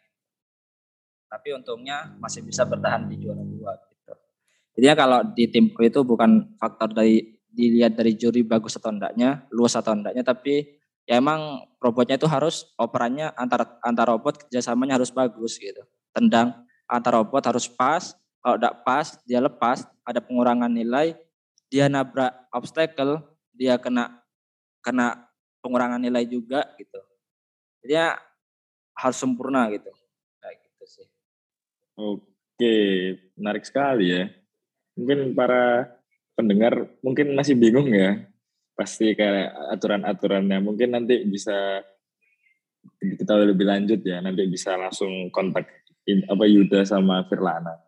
Tapi 1.30 1.48
untungnya 1.54 2.18
masih 2.18 2.42
bisa 2.42 2.66
bertahan 2.66 3.06
di 3.06 3.22
juara 3.22 3.46
dua 3.46 3.78
gitu. 3.94 4.16
Jadi 4.74 4.86
kalau 4.98 5.20
di 5.22 5.44
timku 5.46 5.86
itu 5.86 6.02
bukan 6.02 6.58
faktor 6.58 6.90
dari 6.90 7.38
dilihat 7.52 7.94
dari 7.94 8.18
juri 8.18 8.42
bagus 8.42 8.74
atau 8.74 8.90
enggaknya, 8.90 9.46
luas 9.54 9.78
atau 9.78 9.94
enggaknya, 9.94 10.26
tapi 10.26 10.82
ya 11.06 11.22
emang 11.22 11.62
robotnya 11.78 12.18
itu 12.18 12.26
harus 12.26 12.74
operannya 12.74 13.30
antar 13.38 13.78
antar 13.86 14.08
robot 14.08 14.48
kerjasamanya 14.48 14.98
harus 14.98 15.14
bagus 15.14 15.60
gitu. 15.62 15.84
Tendang 16.10 16.64
antar 16.88 17.20
robot 17.20 17.44
harus 17.44 17.68
pas, 17.68 18.16
kalau 18.48 18.56
enggak 18.56 18.80
pas 18.80 19.06
dia 19.28 19.44
lepas, 19.44 19.84
ada 20.08 20.24
pengurangan 20.24 20.72
nilai, 20.72 21.12
dia 21.68 21.84
nabrak 21.84 22.32
obstacle, 22.48 23.20
dia 23.52 23.76
kena 23.76 24.24
kena 24.80 25.28
pengurangan 25.60 26.00
nilai 26.00 26.24
juga 26.24 26.64
gitu. 26.80 26.96
Jadi 27.84 27.92
ya 27.92 28.16
harus 28.96 29.20
sempurna 29.20 29.68
gitu. 29.68 29.92
Kayak 30.40 30.64
gitu 30.64 30.84
sih. 30.88 31.06
Oke, 32.00 32.76
menarik 33.36 33.68
sekali 33.68 34.16
ya. 34.16 34.32
Mungkin 34.96 35.36
para 35.36 35.92
pendengar 36.32 36.88
mungkin 37.04 37.36
masih 37.36 37.52
bingung 37.52 37.92
ya 37.92 38.24
pasti 38.72 39.12
kayak 39.12 39.76
aturan-aturannya 39.76 40.56
mungkin 40.64 40.96
nanti 40.96 41.20
bisa 41.28 41.84
kita 42.96 43.44
lebih 43.44 43.66
lanjut 43.68 44.00
ya 44.06 44.22
nanti 44.22 44.46
bisa 44.48 44.78
langsung 44.78 45.34
kontak 45.34 45.66
apa 46.06 46.44
Yuda 46.46 46.86
sama 46.86 47.26
Firlana 47.26 47.87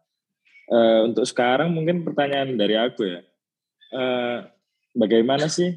uh, 0.71 1.11
untuk 1.11 1.27
sekarang 1.27 1.75
mungkin 1.75 2.07
pertanyaan 2.07 2.55
dari 2.55 2.79
aku 2.79 3.03
ya. 3.05 3.21
Uh, 3.91 4.47
bagaimana 4.95 5.51
sih 5.51 5.75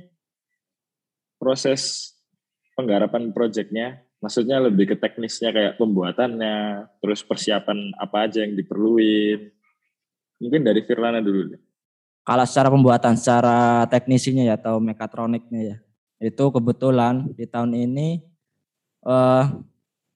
proses 1.42 2.14
penggarapan 2.78 3.34
proyeknya 3.34 4.06
maksudnya 4.24 4.64
lebih 4.64 4.94
ke 4.94 4.96
teknisnya 4.96 5.52
kayak 5.52 5.76
pembuatannya 5.76 6.88
terus 7.04 7.20
persiapan 7.28 7.92
apa 8.00 8.30
aja 8.30 8.48
yang 8.48 8.56
diperluin? 8.56 9.52
Mungkin 10.40 10.62
dari 10.64 10.80
Firlana 10.88 11.20
dulu 11.20 11.52
deh. 11.52 11.62
Kalau 12.24 12.48
secara 12.48 12.72
pembuatan, 12.72 13.20
secara 13.20 13.84
teknisinya 13.92 14.48
ya 14.48 14.56
atau 14.56 14.80
mekatroniknya 14.80 15.76
ya, 15.76 15.78
itu 16.24 16.46
kebetulan 16.56 17.28
di 17.36 17.44
tahun 17.44 17.76
ini, 17.76 18.24
uh, 19.04 19.60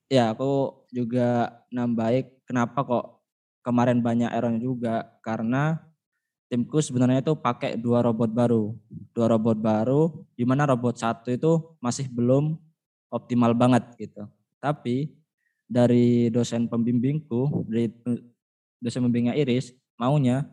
ya 0.08 0.32
aku 0.32 0.84
juga 0.88 1.52
nambahin 1.68 2.24
kenapa 2.48 2.80
kok 2.80 3.17
kemarin 3.68 4.00
banyak 4.00 4.32
errornya 4.32 4.64
juga 4.64 4.94
karena 5.20 5.76
timku 6.48 6.80
sebenarnya 6.80 7.20
itu 7.20 7.36
pakai 7.36 7.76
dua 7.76 8.00
robot 8.00 8.32
baru, 8.32 8.72
dua 9.12 9.36
robot 9.36 9.60
baru, 9.60 10.24
di 10.32 10.48
mana 10.48 10.64
robot 10.64 10.96
satu 10.96 11.28
itu 11.28 11.76
masih 11.76 12.08
belum 12.08 12.56
optimal 13.12 13.52
banget 13.52 13.84
gitu. 14.00 14.24
Tapi 14.56 15.12
dari 15.68 16.32
dosen 16.32 16.64
pembimbingku, 16.64 17.68
dari 17.68 17.92
dosen 18.80 19.04
pembimbingnya 19.04 19.36
Iris, 19.36 19.76
maunya 20.00 20.48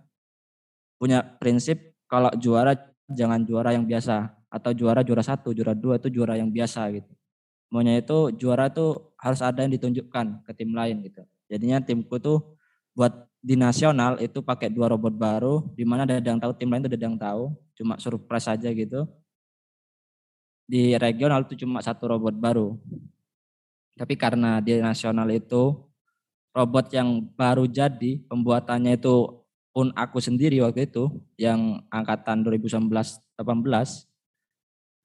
punya 1.00 1.24
prinsip 1.39 1.95
kalau 2.12 2.36
juara 2.36 2.75
jangan 3.07 3.48
juara 3.48 3.72
yang 3.72 3.88
biasa 3.88 4.27
atau 4.51 4.75
juara 4.75 5.07
juara 5.07 5.24
satu 5.24 5.55
juara 5.55 5.72
dua 5.72 5.95
itu 5.95 6.12
juara 6.12 6.36
yang 6.36 6.51
biasa 6.51 6.88
gitu 6.91 7.12
maunya 7.75 8.00
itu 8.00 8.31
juara 8.39 8.72
tuh 8.72 9.12
harus 9.19 9.43
ada 9.43 9.67
yang 9.67 9.74
ditunjukkan 9.75 10.48
ke 10.48 10.51
tim 10.55 10.72
lain 10.72 11.03
gitu. 11.03 11.27
Jadinya 11.51 11.84
timku 11.84 12.15
tuh 12.24 12.54
buat 12.95 13.27
di 13.45 13.53
nasional 13.53 14.17
itu 14.23 14.41
pakai 14.41 14.73
dua 14.73 14.89
robot 14.89 15.13
baru, 15.13 15.61
di 15.77 15.85
mana 15.85 16.07
ada 16.07 16.17
yang 16.17 16.41
tahu 16.41 16.55
tim 16.57 16.71
lain 16.71 16.87
tuh 16.87 16.89
ada 16.89 17.05
yang 17.05 17.19
tahu, 17.19 17.53
cuma 17.77 17.99
surprise 18.01 18.49
aja 18.49 18.71
gitu. 18.73 19.05
Di 20.65 20.97
regional 20.97 21.45
itu 21.45 21.61
cuma 21.61 21.83
satu 21.83 22.09
robot 22.09 22.33
baru. 22.33 22.73
Tapi 23.93 24.17
karena 24.17 24.57
di 24.63 24.81
nasional 24.81 25.29
itu 25.29 25.77
robot 26.55 26.89
yang 26.89 27.21
baru 27.37 27.69
jadi 27.69 28.23
pembuatannya 28.25 28.97
itu 28.97 29.45
pun 29.75 29.91
aku 29.91 30.23
sendiri 30.23 30.63
waktu 30.63 30.87
itu 30.87 31.11
yang 31.35 31.83
angkatan 31.91 32.41
2019 32.47 32.89
18 33.35 34.07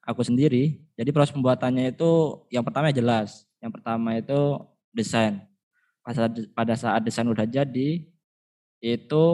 aku 0.07 0.23
sendiri. 0.23 0.79
Jadi 0.95 1.11
proses 1.11 1.35
pembuatannya 1.35 1.91
itu 1.91 2.41
yang 2.49 2.63
pertama 2.63 2.95
jelas. 2.95 3.45
Yang 3.61 3.73
pertama 3.77 4.17
itu 4.17 4.41
desain. 4.95 5.50
Pada 6.57 6.75
saat 6.75 7.05
desain 7.05 7.29
udah 7.29 7.45
jadi, 7.45 8.05
itu 8.81 9.25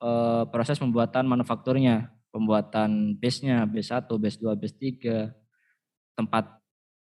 eh, 0.00 0.42
proses 0.48 0.80
pembuatan 0.80 1.28
manufakturnya, 1.28 2.10
pembuatan 2.32 3.16
base-nya, 3.20 3.64
base 3.68 3.92
1, 3.92 4.08
base 4.16 4.38
2, 4.40 4.56
base 4.56 4.76
3, 4.76 5.32
tempat 6.16 6.60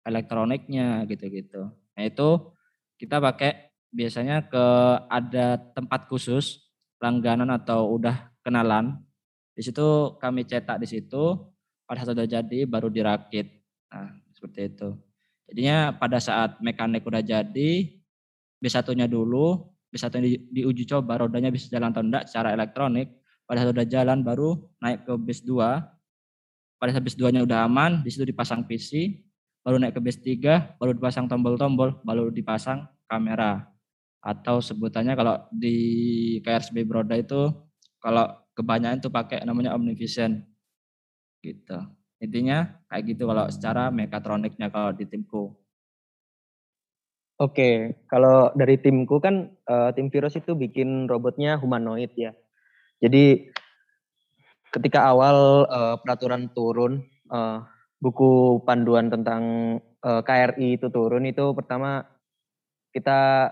elektroniknya 0.05 1.05
gitu-gitu. 1.09 1.69
Nah 1.69 2.03
itu 2.05 2.53
kita 3.01 3.17
pakai 3.17 3.73
biasanya 3.89 4.45
ke 4.45 4.65
ada 5.09 5.57
tempat 5.73 6.05
khusus 6.05 6.69
langganan 7.01 7.49
atau 7.49 7.97
udah 7.97 8.29
kenalan. 8.45 9.01
Di 9.57 9.65
situ 9.65 10.15
kami 10.21 10.45
cetak 10.45 10.79
di 10.79 10.87
situ, 10.87 11.35
pada 11.83 12.05
saat 12.05 12.15
sudah 12.15 12.29
jadi 12.29 12.69
baru 12.69 12.87
dirakit. 12.87 13.49
Nah, 13.89 14.13
seperti 14.31 14.71
itu. 14.71 14.89
Jadinya 15.49 15.91
pada 15.97 16.21
saat 16.21 16.61
mekanik 16.61 17.03
udah 17.03 17.25
jadi, 17.25 17.98
B1-nya 18.59 19.07
dulu, 19.07 19.63
B1 19.89 20.13
di, 20.21 20.37
diuji 20.53 20.85
coba 20.85 21.17
rodanya 21.17 21.49
bisa 21.49 21.71
jalan 21.71 21.89
atau 21.89 22.03
enggak 22.05 22.29
secara 22.29 22.53
elektronik. 22.53 23.09
Pada 23.49 23.65
saat 23.65 23.73
udah 23.73 23.87
jalan 23.89 24.21
baru 24.21 24.61
naik 24.77 25.09
ke 25.09 25.13
bis 25.17 25.41
2. 25.41 25.57
Pada 26.79 26.89
saat 26.93 27.03
bis 27.03 27.17
2-nya 27.17 27.41
udah 27.43 27.65
aman, 27.65 28.05
di 28.05 28.13
situ 28.13 28.23
dipasang 28.29 28.63
PC, 28.69 29.19
baru 29.65 29.81
naik 29.81 29.97
ke 29.97 30.01
bis 30.05 30.21
3, 30.21 30.77
baru 30.77 30.93
dipasang 30.93 31.25
tombol-tombol, 31.25 31.97
baru 32.05 32.29
dipasang 32.29 32.85
kamera. 33.09 33.65
Atau 34.21 34.61
sebutannya 34.61 35.17
kalau 35.17 35.35
di 35.49 35.75
KRSB 36.45 36.85
Broda 36.85 37.17
itu 37.17 37.49
kalau 37.97 38.29
kebanyakan 38.53 38.99
itu 38.99 39.09
pakai 39.09 39.47
namanya 39.47 39.73
Omnivision 39.75 40.43
gitu. 41.39 41.79
Intinya 42.19 42.67
kayak 42.91 43.15
gitu 43.15 43.23
kalau 43.25 43.47
secara 43.47 43.87
mekatroniknya 43.89 44.67
kalau 44.67 44.91
di 44.91 45.07
timku. 45.07 45.55
Oke, 47.39 47.95
kalau 48.11 48.51
dari 48.51 48.75
timku 48.75 49.23
kan 49.23 49.47
uh, 49.63 49.95
tim 49.95 50.11
virus 50.11 50.35
itu 50.35 50.59
bikin 50.59 51.07
robotnya 51.07 51.55
humanoid 51.55 52.11
ya. 52.19 52.35
Jadi 52.99 53.47
ketika 54.75 55.07
awal 55.07 55.63
uh, 55.71 55.95
peraturan 56.03 56.51
turun, 56.51 56.99
uh, 57.31 57.63
buku 58.03 58.59
panduan 58.67 59.07
tentang 59.07 59.43
uh, 60.03 60.19
KRI 60.19 60.83
itu 60.83 60.91
turun 60.91 61.23
itu 61.31 61.55
pertama 61.55 62.03
kita 62.91 63.51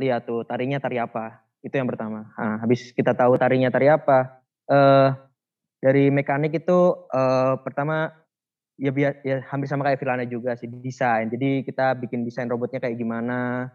lihat 0.00 0.24
tuh 0.24 0.48
tarinya 0.48 0.80
tari 0.80 0.96
apa. 0.96 1.44
Itu 1.60 1.76
yang 1.76 1.92
pertama. 1.92 2.32
Nah, 2.32 2.64
habis 2.64 2.96
kita 2.96 3.12
tahu 3.12 3.36
tarinya 3.36 3.68
tari 3.68 3.92
apa, 3.92 4.40
uh, 4.72 5.12
dari 5.84 6.08
mekanik 6.08 6.64
itu 6.64 6.96
uh, 7.12 7.60
pertama 7.60 8.08
ya, 8.80 8.90
ya 9.24 9.36
hampir 9.48 9.68
sama 9.68 9.88
kayak 9.88 10.00
Filana 10.00 10.24
juga 10.24 10.56
sih 10.56 10.68
desain. 10.68 11.28
Jadi 11.28 11.66
kita 11.66 11.96
bikin 11.98 12.24
desain 12.24 12.48
robotnya 12.48 12.80
kayak 12.80 12.96
gimana, 12.96 13.68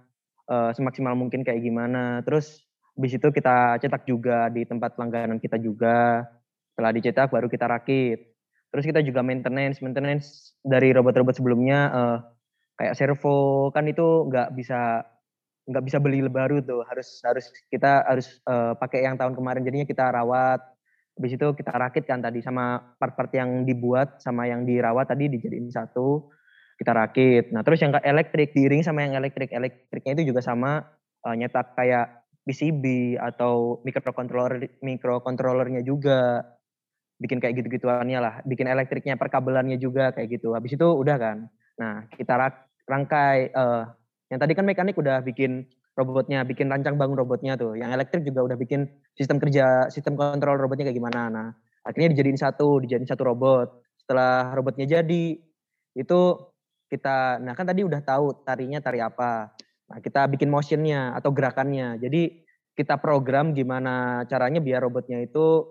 uh, 0.49 0.71
semaksimal 0.73 1.13
mungkin 1.13 1.45
kayak 1.45 1.61
gimana. 1.61 2.21
Terus 2.25 2.65
habis 2.97 3.13
itu 3.13 3.27
kita 3.29 3.77
cetak 3.77 4.09
juga 4.09 4.49
di 4.49 4.65
tempat 4.65 4.97
langganan 4.97 5.37
kita 5.37 5.61
juga. 5.61 6.25
Setelah 6.73 6.91
dicetak 6.93 7.29
baru 7.33 7.49
kita 7.49 7.65
rakit. 7.65 8.38
Terus 8.73 8.86
kita 8.86 8.99
juga 9.01 9.23
maintenance, 9.23 9.81
maintenance 9.81 10.53
dari 10.62 10.91
robot-robot 10.93 11.39
sebelumnya 11.39 11.79
uh, 11.89 12.17
kayak 12.77 12.93
servo 12.93 13.69
kan 13.73 13.89
itu 13.89 14.29
nggak 14.29 14.53
bisa 14.53 15.01
nggak 15.67 15.83
bisa 15.83 15.97
beli 15.99 16.23
baru 16.31 16.63
tuh 16.63 16.86
harus 16.88 17.19
harus 17.27 17.51
kita 17.67 18.05
harus 18.07 18.39
uh, 18.47 18.71
pakai 18.79 19.03
yang 19.03 19.19
tahun 19.19 19.36
kemarin 19.36 19.67
jadinya 19.67 19.83
kita 19.83 20.05
rawat 20.15 20.63
Habis 21.17 21.34
itu 21.34 21.47
kita 21.58 21.73
rakit 21.73 22.06
kan 22.06 22.21
tadi 22.21 22.45
sama 22.45 22.77
part-part 23.01 23.34
yang 23.34 23.65
dibuat 23.65 24.21
sama 24.21 24.45
yang 24.45 24.69
dirawat 24.69 25.10
tadi 25.10 25.34
dijadiin 25.34 25.73
satu, 25.73 26.30
kita 26.77 26.93
rakit. 26.93 27.49
Nah 27.49 27.65
terus 27.65 27.82
yang 27.82 27.91
elektrik 28.06 28.53
diiring 28.53 28.86
sama 28.86 29.01
yang 29.01 29.17
elektrik, 29.17 29.49
elektriknya 29.49 30.13
itu 30.21 30.30
juga 30.30 30.45
sama 30.45 30.86
uh, 31.25 31.34
nyetak 31.34 31.73
kayak 31.73 32.23
PCB 32.45 33.17
atau 33.19 33.82
microcontroller 33.84 34.80
microcontrollernya 34.80 35.84
juga 35.84 36.45
bikin 37.17 37.41
kayak 37.41 37.60
gitu-gituannya 37.60 38.19
lah, 38.21 38.34
bikin 38.45 38.69
elektriknya 38.69 39.17
perkabelannya 39.17 39.82
juga 39.82 40.13
kayak 40.13 40.38
gitu. 40.38 40.53
Habis 40.53 40.77
itu 40.77 40.88
udah 40.88 41.17
kan. 41.17 41.38
Nah 41.82 42.06
kita 42.13 42.34
rak, 42.38 42.56
rangkai 42.86 43.51
uh, 43.58 43.89
yang 44.30 44.39
tadi 44.39 44.53
kan 44.53 44.63
mekanik 44.69 44.95
udah 44.95 45.25
bikin 45.25 45.65
robotnya, 45.97 46.45
bikin 46.45 46.69
rancang 46.69 46.95
bangun 46.95 47.17
robotnya 47.17 47.57
tuh. 47.57 47.73
Yang 47.73 47.91
elektrik 47.97 48.23
juga 48.23 48.53
udah 48.53 48.57
bikin 48.57 48.86
sistem 49.17 49.41
kerja, 49.41 49.89
sistem 49.89 50.13
kontrol 50.13 50.62
robotnya 50.62 50.86
kayak 50.86 50.97
gimana. 51.01 51.21
Nah, 51.33 51.47
akhirnya 51.81 52.13
dijadiin 52.13 52.38
satu, 52.38 52.77
dijadiin 52.86 53.10
satu 53.10 53.25
robot. 53.25 53.81
Setelah 53.97 54.53
robotnya 54.53 54.86
jadi, 54.86 55.25
itu 55.97 56.19
kita, 56.88 57.41
nah 57.41 57.57
kan 57.57 57.65
tadi 57.65 57.81
udah 57.81 57.99
tahu 58.05 58.45
tarinya 58.45 58.77
tari 58.77 59.01
apa. 59.01 59.51
Nah, 59.89 59.99
kita 59.99 60.29
bikin 60.29 60.53
motionnya 60.53 61.17
atau 61.17 61.33
gerakannya. 61.33 61.97
Jadi 61.97 62.45
kita 62.77 63.01
program 63.01 63.57
gimana 63.57 64.21
caranya 64.29 64.62
biar 64.62 64.86
robotnya 64.86 65.25
itu 65.25 65.65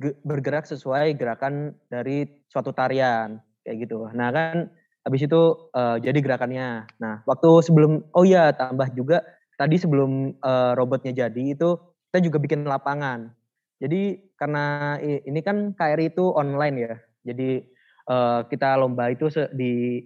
bergerak 0.00 0.66
sesuai 0.66 1.14
gerakan 1.14 1.78
dari 1.86 2.26
suatu 2.50 2.74
tarian 2.74 3.38
kayak 3.62 3.86
gitu. 3.86 4.08
Nah 4.16 4.32
kan 4.32 4.66
habis 5.06 5.22
itu 5.28 5.70
uh, 5.76 5.96
jadi 6.00 6.18
gerakannya. 6.18 6.90
Nah 6.98 7.22
waktu 7.28 7.50
sebelum 7.62 8.02
oh 8.16 8.24
iya 8.24 8.50
tambah 8.50 8.90
juga 8.96 9.22
tadi 9.60 9.76
sebelum 9.76 10.40
uh, 10.40 10.72
robotnya 10.72 11.12
jadi 11.12 11.52
itu 11.52 11.76
kita 12.08 12.24
juga 12.24 12.40
bikin 12.40 12.64
lapangan. 12.64 13.28
Jadi 13.76 14.32
karena 14.40 14.96
ini 15.00 15.40
kan 15.44 15.76
KRI 15.76 16.16
itu 16.16 16.32
online 16.32 16.76
ya. 16.80 16.94
Jadi 17.28 17.60
uh, 18.08 18.48
kita 18.48 18.80
lomba 18.80 19.12
itu 19.12 19.28
di 19.52 20.00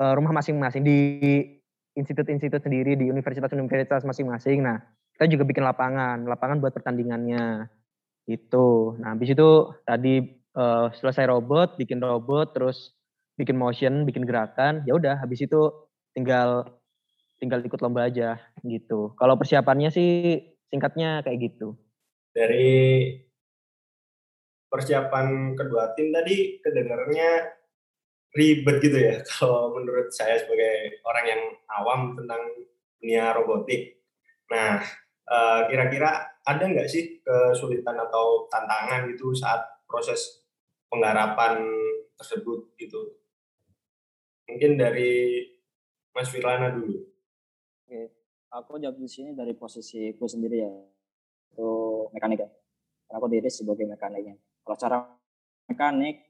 uh, 0.00 0.12
rumah 0.12 0.36
masing-masing 0.36 0.84
di 0.84 1.00
institut-institut 1.96 2.60
sendiri 2.60 3.00
di 3.00 3.08
universitas-universitas 3.08 4.04
masing-masing. 4.04 4.60
Nah, 4.60 4.80
kita 5.16 5.30
juga 5.30 5.44
bikin 5.48 5.64
lapangan, 5.64 6.28
lapangan 6.28 6.60
buat 6.60 6.76
pertandingannya. 6.76 7.68
Itu. 8.24 8.96
Nah, 9.00 9.12
habis 9.12 9.36
itu 9.36 9.72
tadi 9.84 10.24
uh, 10.56 10.88
selesai 10.96 11.28
robot, 11.28 11.76
bikin 11.76 12.00
robot, 12.00 12.56
terus 12.56 12.96
bikin 13.36 13.58
motion, 13.58 14.08
bikin 14.08 14.24
gerakan, 14.24 14.86
ya 14.86 14.94
udah 14.94 15.18
habis 15.18 15.42
itu 15.42 15.68
tinggal 16.14 16.64
tinggal 17.44 17.60
ikut 17.60 17.76
lomba 17.84 18.08
aja 18.08 18.40
gitu. 18.64 19.12
Kalau 19.20 19.36
persiapannya 19.36 19.92
sih 19.92 20.40
singkatnya 20.72 21.20
kayak 21.20 21.52
gitu. 21.52 21.76
Dari 22.32 23.12
persiapan 24.72 25.52
kedua 25.52 25.92
tim 25.92 26.08
tadi 26.10 26.58
kedengarannya 26.64 27.30
ribet 28.34 28.82
gitu 28.82 28.98
ya 28.98 29.22
kalau 29.38 29.76
menurut 29.76 30.10
saya 30.10 30.40
sebagai 30.40 30.98
orang 31.06 31.26
yang 31.28 31.42
awam 31.68 32.00
tentang 32.16 32.40
dunia 32.98 33.36
robotik. 33.36 34.00
Nah, 34.48 34.80
eh, 35.28 35.60
kira-kira 35.68 36.40
ada 36.40 36.64
nggak 36.64 36.88
sih 36.88 37.20
kesulitan 37.20 38.00
atau 38.00 38.48
tantangan 38.48 39.12
gitu 39.12 39.36
saat 39.36 39.60
proses 39.84 40.48
penggarapan 40.88 41.60
tersebut 42.16 42.72
gitu? 42.80 43.20
Mungkin 44.48 44.80
dari 44.80 45.44
Mas 46.14 46.30
Firlana 46.32 46.72
dulu. 46.72 47.13
Oke, 47.84 48.00
aku 48.48 48.80
jawab 48.80 48.96
di 48.96 49.04
sini 49.04 49.36
dari 49.36 49.52
posisiku 49.52 50.24
sendiri 50.24 50.56
ya, 50.64 50.72
itu 51.52 51.68
mekanik 52.16 52.40
ya. 52.40 52.50
Karena 53.04 53.16
aku 53.20 53.28
diri 53.28 53.52
sebagai 53.52 53.84
mekaniknya. 53.84 54.40
Kalau 54.64 54.76
cara 54.80 54.98
mekanik, 55.68 56.24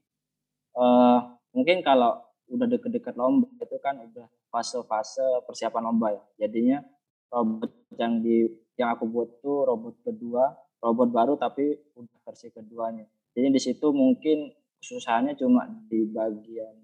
uh, 0.75 1.31
mungkin 1.55 1.79
kalau 1.79 2.19
udah 2.51 2.67
deket-deket 2.67 3.15
lomba 3.15 3.47
itu 3.55 3.79
kan 3.79 4.03
udah 4.03 4.27
fase-fase 4.51 5.23
persiapan 5.47 5.87
lomba 5.87 6.11
ya. 6.11 6.23
Jadinya 6.43 6.83
robot 7.31 7.71
yang 7.95 8.19
di 8.19 8.51
yang 8.75 8.91
aku 8.91 9.07
buat 9.07 9.39
tuh 9.39 9.63
robot 9.63 9.95
kedua, 10.03 10.51
robot 10.83 11.09
baru 11.15 11.33
tapi 11.39 11.71
udah 11.95 12.19
versi 12.27 12.51
keduanya. 12.51 13.07
Jadi 13.31 13.47
di 13.47 13.61
situ 13.63 13.95
mungkin 13.95 14.51
susahnya 14.83 15.39
cuma 15.39 15.71
di 15.87 16.03
bagian 16.03 16.75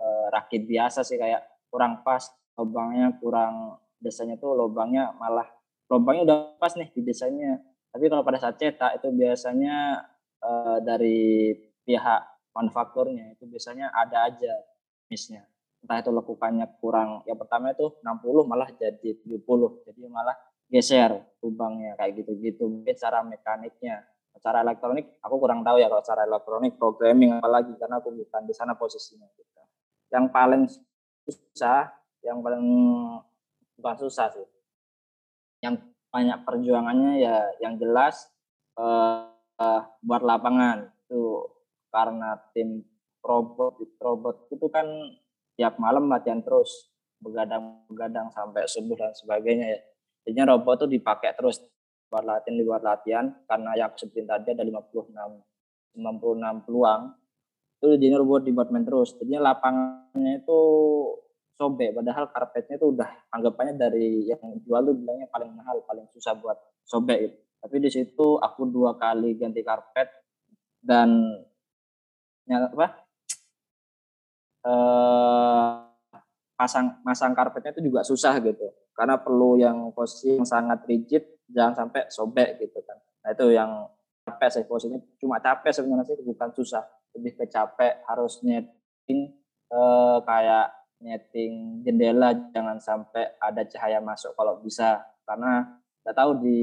uh, 0.00 0.32
rakit 0.32 0.64
biasa 0.64 1.04
sih 1.04 1.20
kayak 1.20 1.44
kurang 1.68 2.00
pas, 2.00 2.24
lubangnya 2.56 3.12
kurang 3.20 3.83
desainnya 4.04 4.36
tuh 4.36 4.52
lubangnya 4.52 5.16
malah 5.16 5.48
lubangnya 5.88 6.22
udah 6.28 6.38
pas 6.60 6.76
nih 6.76 6.92
di 6.92 7.00
desainnya 7.00 7.64
tapi 7.94 8.10
kalau 8.10 8.26
pada 8.26 8.42
saat 8.42 8.58
cetak 8.58 8.98
itu 8.98 9.08
biasanya 9.14 10.02
uh, 10.42 10.78
dari 10.82 11.54
pihak 11.86 12.50
manufakturnya 12.50 13.38
itu 13.38 13.46
biasanya 13.46 13.94
ada 13.94 14.26
aja 14.26 14.50
missnya. 15.06 15.46
Entah 15.78 16.02
itu 16.02 16.10
lekukannya 16.10 16.66
kurang 16.82 17.22
yang 17.22 17.38
pertama 17.38 17.70
itu 17.70 17.94
60 18.02 18.50
malah 18.50 18.66
jadi 18.74 19.14
70 19.22 19.86
jadi 19.86 20.02
malah 20.10 20.34
geser 20.66 21.22
lubangnya 21.38 21.94
kayak 21.94 22.18
gitu-gitu. 22.18 22.66
Mungkin 22.66 22.98
cara 22.98 23.22
mekaniknya 23.22 24.02
secara 24.34 24.66
elektronik 24.66 25.14
aku 25.22 25.38
kurang 25.38 25.62
tahu 25.62 25.78
ya 25.78 25.86
kalau 25.86 26.02
secara 26.02 26.26
elektronik 26.26 26.74
programming 26.74 27.38
apalagi 27.38 27.78
karena 27.78 28.02
aku 28.02 28.10
bukan 28.10 28.42
di 28.42 28.54
sana 28.58 28.74
posisinya 28.74 29.30
gitu. 29.38 29.62
yang 30.10 30.26
paling 30.34 30.66
susah 31.22 31.94
yang 32.26 32.42
paling 32.42 32.66
bukan 33.78 33.96
susah 34.06 34.30
sih 34.32 34.46
yang 35.64 35.80
banyak 36.12 36.38
perjuangannya 36.46 37.12
ya 37.18 37.36
yang 37.58 37.74
jelas 37.80 38.30
uh, 38.78 39.26
uh, 39.58 39.82
buat 40.02 40.22
lapangan 40.22 40.90
itu 41.06 41.48
karena 41.90 42.38
tim 42.54 42.82
robot 43.24 43.80
robot 43.98 44.36
itu 44.52 44.66
kan 44.68 44.86
tiap 45.54 45.78
malam 45.78 46.10
latihan 46.10 46.42
terus 46.42 46.90
begadang-begadang 47.22 48.28
sampai 48.34 48.68
subuh 48.68 48.98
dan 48.98 49.14
sebagainya 49.16 49.66
ya. 49.78 49.80
Jadinya 50.26 50.56
robot 50.56 50.84
itu 50.84 51.00
dipakai 51.00 51.32
terus 51.32 51.62
buat 52.12 52.24
latihan 52.24 52.60
di 52.60 52.64
luar 52.64 52.84
latihan 52.84 53.32
karena 53.48 53.72
yang 53.74 53.92
sebutin 53.96 54.28
tadi 54.28 54.52
ada 54.52 54.62
56 54.62 55.08
56 55.94 56.66
peluang 56.68 57.02
itu 57.80 57.86
jadinya 57.96 58.18
robot 58.20 58.42
dibuat 58.44 58.68
main 58.74 58.84
terus. 58.84 59.16
Jadinya 59.16 59.52
lapangannya 59.52 60.42
itu 60.44 60.60
sobek 61.54 61.94
padahal 61.94 62.28
karpetnya 62.34 62.74
itu 62.76 62.86
udah 62.90 63.08
anggapannya 63.30 63.74
dari 63.78 64.26
yang 64.26 64.42
jual 64.66 64.80
tuh 64.82 64.94
bilangnya 64.98 65.30
paling 65.30 65.50
mahal, 65.54 65.82
paling 65.86 66.06
susah 66.10 66.34
buat 66.34 66.58
sobek 66.82 67.18
gitu. 67.30 67.36
Tapi 67.64 67.76
di 67.80 67.90
situ 67.90 68.26
aku 68.36 68.68
dua 68.68 68.98
kali 69.00 69.40
ganti 69.40 69.64
karpet 69.64 70.10
dan 70.84 71.40
ya 72.44 72.68
apa? 72.68 72.86
Eh, 74.64 75.72
pasang 76.54 77.00
masang 77.06 77.32
karpetnya 77.32 77.72
itu 77.72 77.88
juga 77.88 78.04
susah 78.04 78.36
gitu. 78.44 78.68
Karena 78.92 79.16
perlu 79.16 79.56
yang 79.56 79.90
posisi 79.96 80.36
yang 80.36 80.44
sangat 80.44 80.84
rigid 80.84 81.24
jangan 81.48 81.86
sampai 81.86 82.04
sobek 82.12 82.60
gitu 82.60 82.84
kan. 82.84 83.00
Nah 83.24 83.30
itu 83.32 83.46
yang 83.54 83.88
capek 84.28 84.48
sih 84.60 84.64
posisinya 84.68 85.00
cuma 85.20 85.40
capek 85.40 85.72
sebenarnya 85.72 86.04
sih 86.04 86.20
bukan 86.20 86.50
susah. 86.52 86.84
Lebih 87.16 87.32
ke 87.40 87.44
capek 87.48 88.04
harus 88.04 88.44
nyeting 88.44 89.32
eh, 89.72 90.18
kayak 90.20 90.83
nyeting 91.04 91.84
jendela 91.84 92.32
jangan 92.48 92.80
sampai 92.80 93.36
ada 93.36 93.60
cahaya 93.68 94.00
masuk 94.00 94.32
kalau 94.32 94.56
bisa. 94.64 95.04
Karena 95.28 95.68
tidak 96.00 96.16
tahu 96.16 96.30
di 96.40 96.60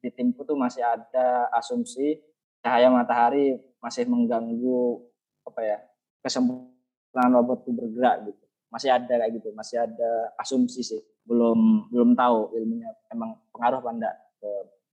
di 0.00 0.08
timku 0.12 0.44
tuh 0.48 0.56
masih 0.56 0.80
ada 0.80 1.52
asumsi 1.52 2.16
cahaya 2.64 2.88
matahari 2.88 3.60
masih 3.78 4.08
mengganggu 4.08 5.04
apa 5.46 5.60
ya 5.62 5.78
kesempurnaan 6.24 7.32
robot 7.36 7.64
itu 7.64 7.70
bergerak 7.76 8.16
gitu. 8.32 8.44
Masih 8.68 8.92
ada 8.92 9.08
kayak 9.08 9.32
gitu 9.36 9.48
masih 9.52 9.84
ada 9.84 10.10
asumsi 10.40 10.80
sih. 10.80 11.00
Belum 11.28 11.88
belum 11.92 12.16
tahu 12.16 12.56
ilmunya 12.56 12.88
emang 13.12 13.36
pengaruh 13.52 13.84
apa 13.84 13.90
enggak 13.92 14.14
ke 14.40 14.50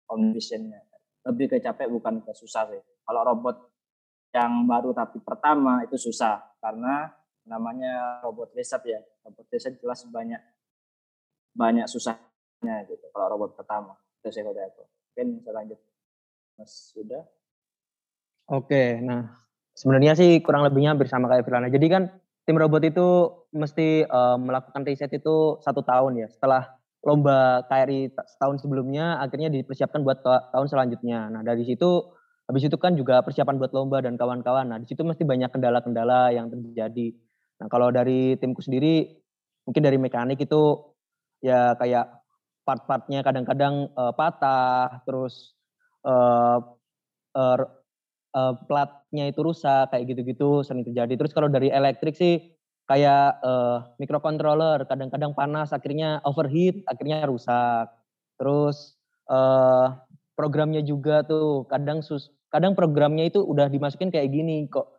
conditionnya. 0.07 0.79
Lebih 1.25 1.55
ke 1.55 1.57
capek 1.63 1.87
bukan 1.89 2.21
ke 2.21 2.31
susah 2.35 2.67
sih. 2.69 2.79
Kalau 2.79 3.21
robot 3.23 3.75
yang 4.35 4.67
baru 4.67 4.91
tapi 4.91 5.23
pertama 5.23 5.83
itu 5.87 5.95
susah 5.95 6.43
karena 6.59 7.07
namanya 7.45 8.19
robot 8.25 8.51
riset 8.57 8.81
ya 8.85 8.99
robot 9.25 9.45
riset 9.53 9.77
jelas 9.77 10.01
banyak 10.09 10.41
banyak 11.55 11.85
susahnya 11.87 12.83
gitu 12.89 13.05
kalau 13.13 13.37
robot 13.37 13.55
pertama 13.55 13.95
itu 14.21 14.33
sih 14.33 14.41
kalau 14.41 14.57
aku 14.57 14.83
mungkin 14.85 15.27
selanjut 15.45 15.79
mas 16.57 16.91
sudah 16.91 17.23
oke 18.49 18.83
nah 19.05 19.45
sebenarnya 19.75 20.15
sih 20.15 20.39
kurang 20.39 20.63
lebihnya 20.63 20.95
bersama 20.95 21.27
kayak 21.29 21.43
Firlana. 21.45 21.69
Jadi 21.69 21.87
kan 21.91 22.03
tim 22.47 22.55
robot 22.55 22.81
itu 22.87 23.07
mesti 23.51 24.07
uh, 24.07 24.39
melakukan 24.39 24.87
riset 24.87 25.11
itu 25.11 25.59
satu 25.61 25.83
tahun 25.83 26.25
ya. 26.25 26.27
Setelah 26.31 26.79
lomba 27.05 27.61
KRI 27.69 28.09
setahun 28.25 28.65
sebelumnya, 28.65 29.21
akhirnya 29.21 29.53
dipersiapkan 29.53 30.01
buat 30.01 30.25
tahun 30.25 30.67
selanjutnya. 30.71 31.29
Nah 31.29 31.45
dari 31.45 31.61
situ, 31.67 32.01
habis 32.49 32.65
itu 32.65 32.73
kan 32.81 32.97
juga 32.97 33.21
persiapan 33.21 33.61
buat 33.61 33.75
lomba 33.75 34.01
dan 34.01 34.17
kawan-kawan. 34.17 34.73
Nah 34.73 34.81
di 34.81 34.89
situ 34.89 35.05
mesti 35.05 35.21
banyak 35.21 35.53
kendala-kendala 35.53 36.33
yang 36.33 36.49
terjadi. 36.49 37.13
Nah 37.61 37.67
kalau 37.71 37.91
dari 37.91 38.35
timku 38.39 38.59
sendiri, 38.59 39.07
mungkin 39.63 39.81
dari 39.83 39.97
mekanik 39.97 40.41
itu 40.43 40.81
ya 41.39 41.75
kayak 41.79 42.11
part-partnya 42.65 43.21
kadang-kadang 43.21 43.93
uh, 43.93 44.11
patah, 44.11 45.05
terus 45.05 45.53
uh, 46.03 46.59
uh, 47.37 47.57
uh, 48.35 48.53
platnya 48.65 49.29
itu 49.29 49.39
rusak 49.45 49.93
kayak 49.93 50.05
gitu-gitu 50.09 50.65
sering 50.65 50.83
terjadi. 50.83 51.13
Terus 51.15 51.31
kalau 51.31 51.47
dari 51.47 51.69
elektrik 51.69 52.17
sih 52.17 52.55
kayak 52.85 53.41
uh, 53.41 53.95
microcontroller 53.97 54.85
kadang-kadang 54.85 55.33
panas 55.33 55.71
akhirnya 55.71 56.19
overheat 56.25 56.81
akhirnya 56.89 57.23
rusak. 57.25 57.89
Terus 58.35 58.97
uh, 59.31 59.95
programnya 60.35 60.83
juga 60.83 61.23
tuh 61.23 61.63
kadang 61.71 62.03
sus 62.03 62.33
kadang 62.51 62.75
programnya 62.75 63.27
itu 63.27 63.43
udah 63.43 63.67
dimasukin 63.67 64.11
kayak 64.11 64.31
gini 64.31 64.67
kok 64.71 64.94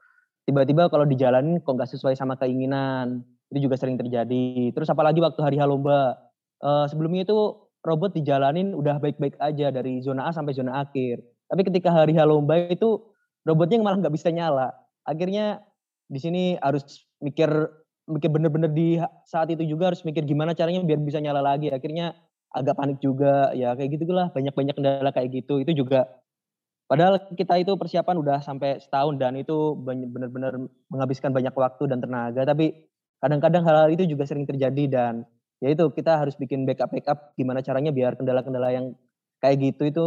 tiba-tiba 0.47 0.87
kalau 0.89 1.05
dijalanin 1.05 1.59
kok 1.61 1.75
nggak 1.75 1.91
sesuai 1.91 2.15
sama 2.15 2.39
keinginan. 2.39 3.27
Itu 3.51 3.67
juga 3.67 3.79
sering 3.79 3.99
terjadi. 3.99 4.75
Terus 4.75 4.89
apalagi 4.91 5.23
waktu 5.23 5.39
hari 5.43 5.59
lomba 5.63 6.19
uh, 6.63 6.87
sebelumnya 6.87 7.27
itu 7.27 7.39
robot 7.87 8.15
dijalanin 8.15 8.75
udah 8.75 8.99
baik-baik 8.99 9.39
aja 9.39 9.71
dari 9.71 10.03
zona 10.03 10.27
A 10.27 10.31
sampai 10.35 10.55
zona 10.55 10.83
akhir. 10.83 11.23
Tapi 11.47 11.63
ketika 11.63 11.95
hari 11.95 12.15
lomba 12.19 12.59
itu 12.59 13.03
robotnya 13.47 13.83
malah 13.83 14.03
nggak 14.03 14.15
bisa 14.15 14.31
nyala. 14.35 14.75
Akhirnya 15.07 15.63
di 16.11 16.19
sini 16.19 16.43
harus 16.59 17.07
mikir 17.23 17.51
mikir 18.07 18.31
bener-bener 18.31 18.71
di 18.71 18.99
saat 19.27 19.51
itu 19.51 19.67
juga 19.67 19.91
harus 19.91 20.03
mikir 20.07 20.23
gimana 20.27 20.55
caranya 20.55 20.83
biar 20.83 20.99
bisa 21.03 21.23
nyala 21.23 21.43
lagi. 21.43 21.71
Akhirnya 21.71 22.19
agak 22.51 22.75
panik 22.75 22.99
juga. 22.99 23.55
Ya 23.55 23.79
kayak 23.79 23.95
gitu 23.95 24.11
lah 24.11 24.35
banyak-banyak 24.35 24.75
kendala 24.75 25.11
kayak 25.15 25.31
gitu. 25.31 25.63
Itu 25.63 25.71
juga 25.75 26.11
padahal 26.87 27.19
kita 27.35 27.59
itu 27.61 27.75
persiapan 27.75 28.17
udah 28.19 28.39
sampai 28.43 28.79
setahun 28.79 29.19
dan 29.19 29.35
itu 29.39 29.75
benar-benar 29.79 30.57
menghabiskan 30.91 31.35
banyak 31.35 31.55
waktu 31.55 31.85
dan 31.91 31.99
tenaga 32.03 32.43
tapi 32.47 32.87
kadang-kadang 33.19 33.67
hal-hal 33.67 33.91
itu 33.91 34.07
juga 34.07 34.25
sering 34.27 34.47
terjadi 34.47 34.85
dan 34.87 35.27
ya 35.59 35.73
itu 35.73 35.89
kita 35.91 36.19
harus 36.19 36.39
bikin 36.39 36.63
backup 36.69 36.93
backup 36.93 37.35
gimana 37.35 37.65
caranya 37.65 37.91
biar 37.91 38.15
kendala-kendala 38.15 38.71
yang 38.71 38.95
kayak 39.41 39.57
gitu 39.61 39.83
itu 39.89 40.05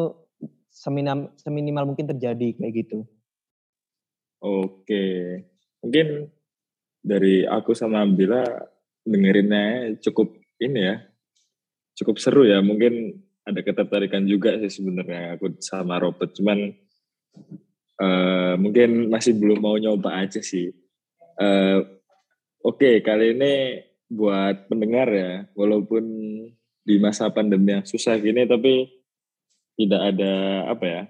seminimal 0.69 1.33
seminimal 1.35 1.83
mungkin 1.93 2.05
terjadi 2.09 2.55
kayak 2.55 2.73
gitu. 2.85 3.05
Oke, 4.39 5.03
mungkin 5.83 6.31
dari 7.03 7.43
aku 7.43 7.75
sama 7.75 8.07
Bila 8.07 8.45
dengerinnya 9.03 9.97
cukup 9.99 10.31
ini 10.63 10.79
ya, 10.79 10.95
cukup 11.99 12.15
seru 12.21 12.47
ya. 12.47 12.63
Mungkin 12.63 13.19
ada 13.45 13.60
ketertarikan 13.63 14.23
juga 14.28 14.58
sih 14.62 14.71
sebenarnya 14.82 15.39
aku 15.39 15.58
sama 15.63 15.97
robot, 15.99 16.36
cuman 16.36 16.73
uh, 18.02 18.54
mungkin 18.60 19.10
masih 19.10 19.38
belum 19.38 19.60
mau 19.60 19.75
nyoba 19.80 20.23
aja 20.23 20.43
sih. 20.43 20.71
Uh, 21.39 21.99
Oke, 22.60 22.84
okay, 22.84 22.95
kali 22.99 23.39
ini 23.39 23.80
buat 24.12 24.67
pendengar 24.67 25.08
ya, 25.15 25.47
walaupun 25.56 26.04
di 26.84 26.95
masa 26.99 27.32
pandemi 27.32 27.71
yang 27.71 27.88
susah 27.88 28.19
gini, 28.19 28.43
tapi 28.43 28.84
tidak 29.80 30.12
ada 30.12 30.34
apa 30.67 30.84
ya, 30.84 31.04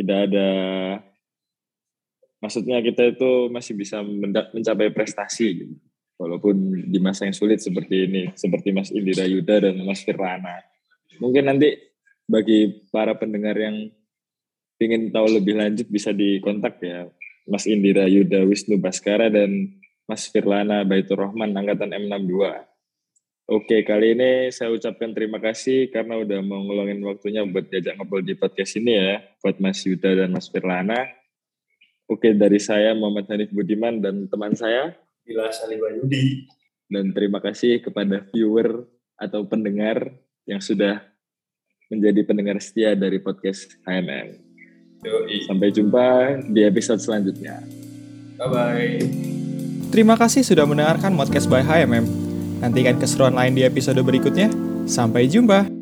tidak 0.00 0.18
ada 0.32 0.48
maksudnya 2.40 2.80
kita 2.80 3.12
itu 3.12 3.52
masih 3.52 3.76
bisa 3.76 4.00
mencapai 4.56 4.88
prestasi 4.88 5.48
gitu. 5.52 5.76
Walaupun 6.16 6.88
di 6.88 6.96
masa 6.96 7.28
yang 7.28 7.36
sulit 7.36 7.60
seperti 7.60 8.08
ini, 8.08 8.22
seperti 8.32 8.72
Mas 8.72 8.88
Indira 8.88 9.28
Yuda 9.28 9.68
dan 9.68 9.84
Mas 9.84 10.00
Firlana. 10.00 10.64
Mungkin 11.18 11.44
nanti 11.46 11.74
bagi 12.24 12.88
para 12.88 13.14
pendengar 13.18 13.54
yang 13.58 13.90
ingin 14.80 15.12
tahu 15.14 15.38
lebih 15.38 15.54
lanjut 15.60 15.86
bisa 15.86 16.10
dikontak 16.10 16.80
ya 16.82 17.06
Mas 17.44 17.68
Indira 17.68 18.08
Yuda 18.08 18.42
Wisnu 18.48 18.80
Baskara 18.80 19.28
dan 19.28 19.76
Mas 20.08 20.28
Firlana 20.28 20.84
Baitur 20.84 21.20
Rahman 21.20 21.52
angkatan 21.52 21.92
M62. 21.92 22.32
Oke, 23.44 23.84
kali 23.84 24.16
ini 24.16 24.48
saya 24.48 24.72
ucapkan 24.72 25.12
terima 25.12 25.36
kasih 25.36 25.92
karena 25.92 26.16
udah 26.16 26.40
mau 26.40 26.64
ngeluangin 26.64 27.04
waktunya 27.04 27.44
buat 27.44 27.68
diajak 27.68 28.00
ngobrol 28.00 28.24
di 28.24 28.32
podcast 28.32 28.80
ini 28.80 28.96
ya, 28.96 29.20
buat 29.44 29.60
Mas 29.60 29.84
Yuda 29.84 30.24
dan 30.24 30.32
Mas 30.32 30.48
Firlana. 30.48 30.96
Oke, 32.08 32.32
dari 32.32 32.56
saya 32.56 32.96
Muhammad 32.96 33.28
Hanif 33.28 33.52
Budiman 33.52 34.00
dan 34.00 34.24
teman 34.32 34.56
saya 34.56 34.96
Bila 35.24 35.48
Yudi. 35.72 36.44
Dan 36.88 37.16
terima 37.16 37.40
kasih 37.40 37.80
kepada 37.80 38.28
viewer 38.28 38.84
atau 39.16 39.48
pendengar 39.48 40.12
yang 40.44 40.60
sudah 40.60 41.00
menjadi 41.92 42.20
pendengar 42.24 42.56
setia 42.60 42.96
dari 42.96 43.20
podcast 43.20 43.76
HMM. 43.84 44.40
Yoi. 45.04 45.44
Sampai 45.44 45.68
jumpa 45.68 46.38
di 46.48 46.64
episode 46.64 47.00
selanjutnya. 47.00 47.60
Bye-bye. 48.40 48.98
Terima 49.92 50.16
kasih 50.16 50.42
sudah 50.42 50.64
mendengarkan 50.64 51.14
podcast 51.14 51.46
by 51.46 51.60
HMM. 51.60 52.04
Nantikan 52.64 52.96
keseruan 52.96 53.36
lain 53.36 53.52
di 53.52 53.62
episode 53.62 54.00
berikutnya. 54.00 54.48
Sampai 54.88 55.28
jumpa. 55.28 55.73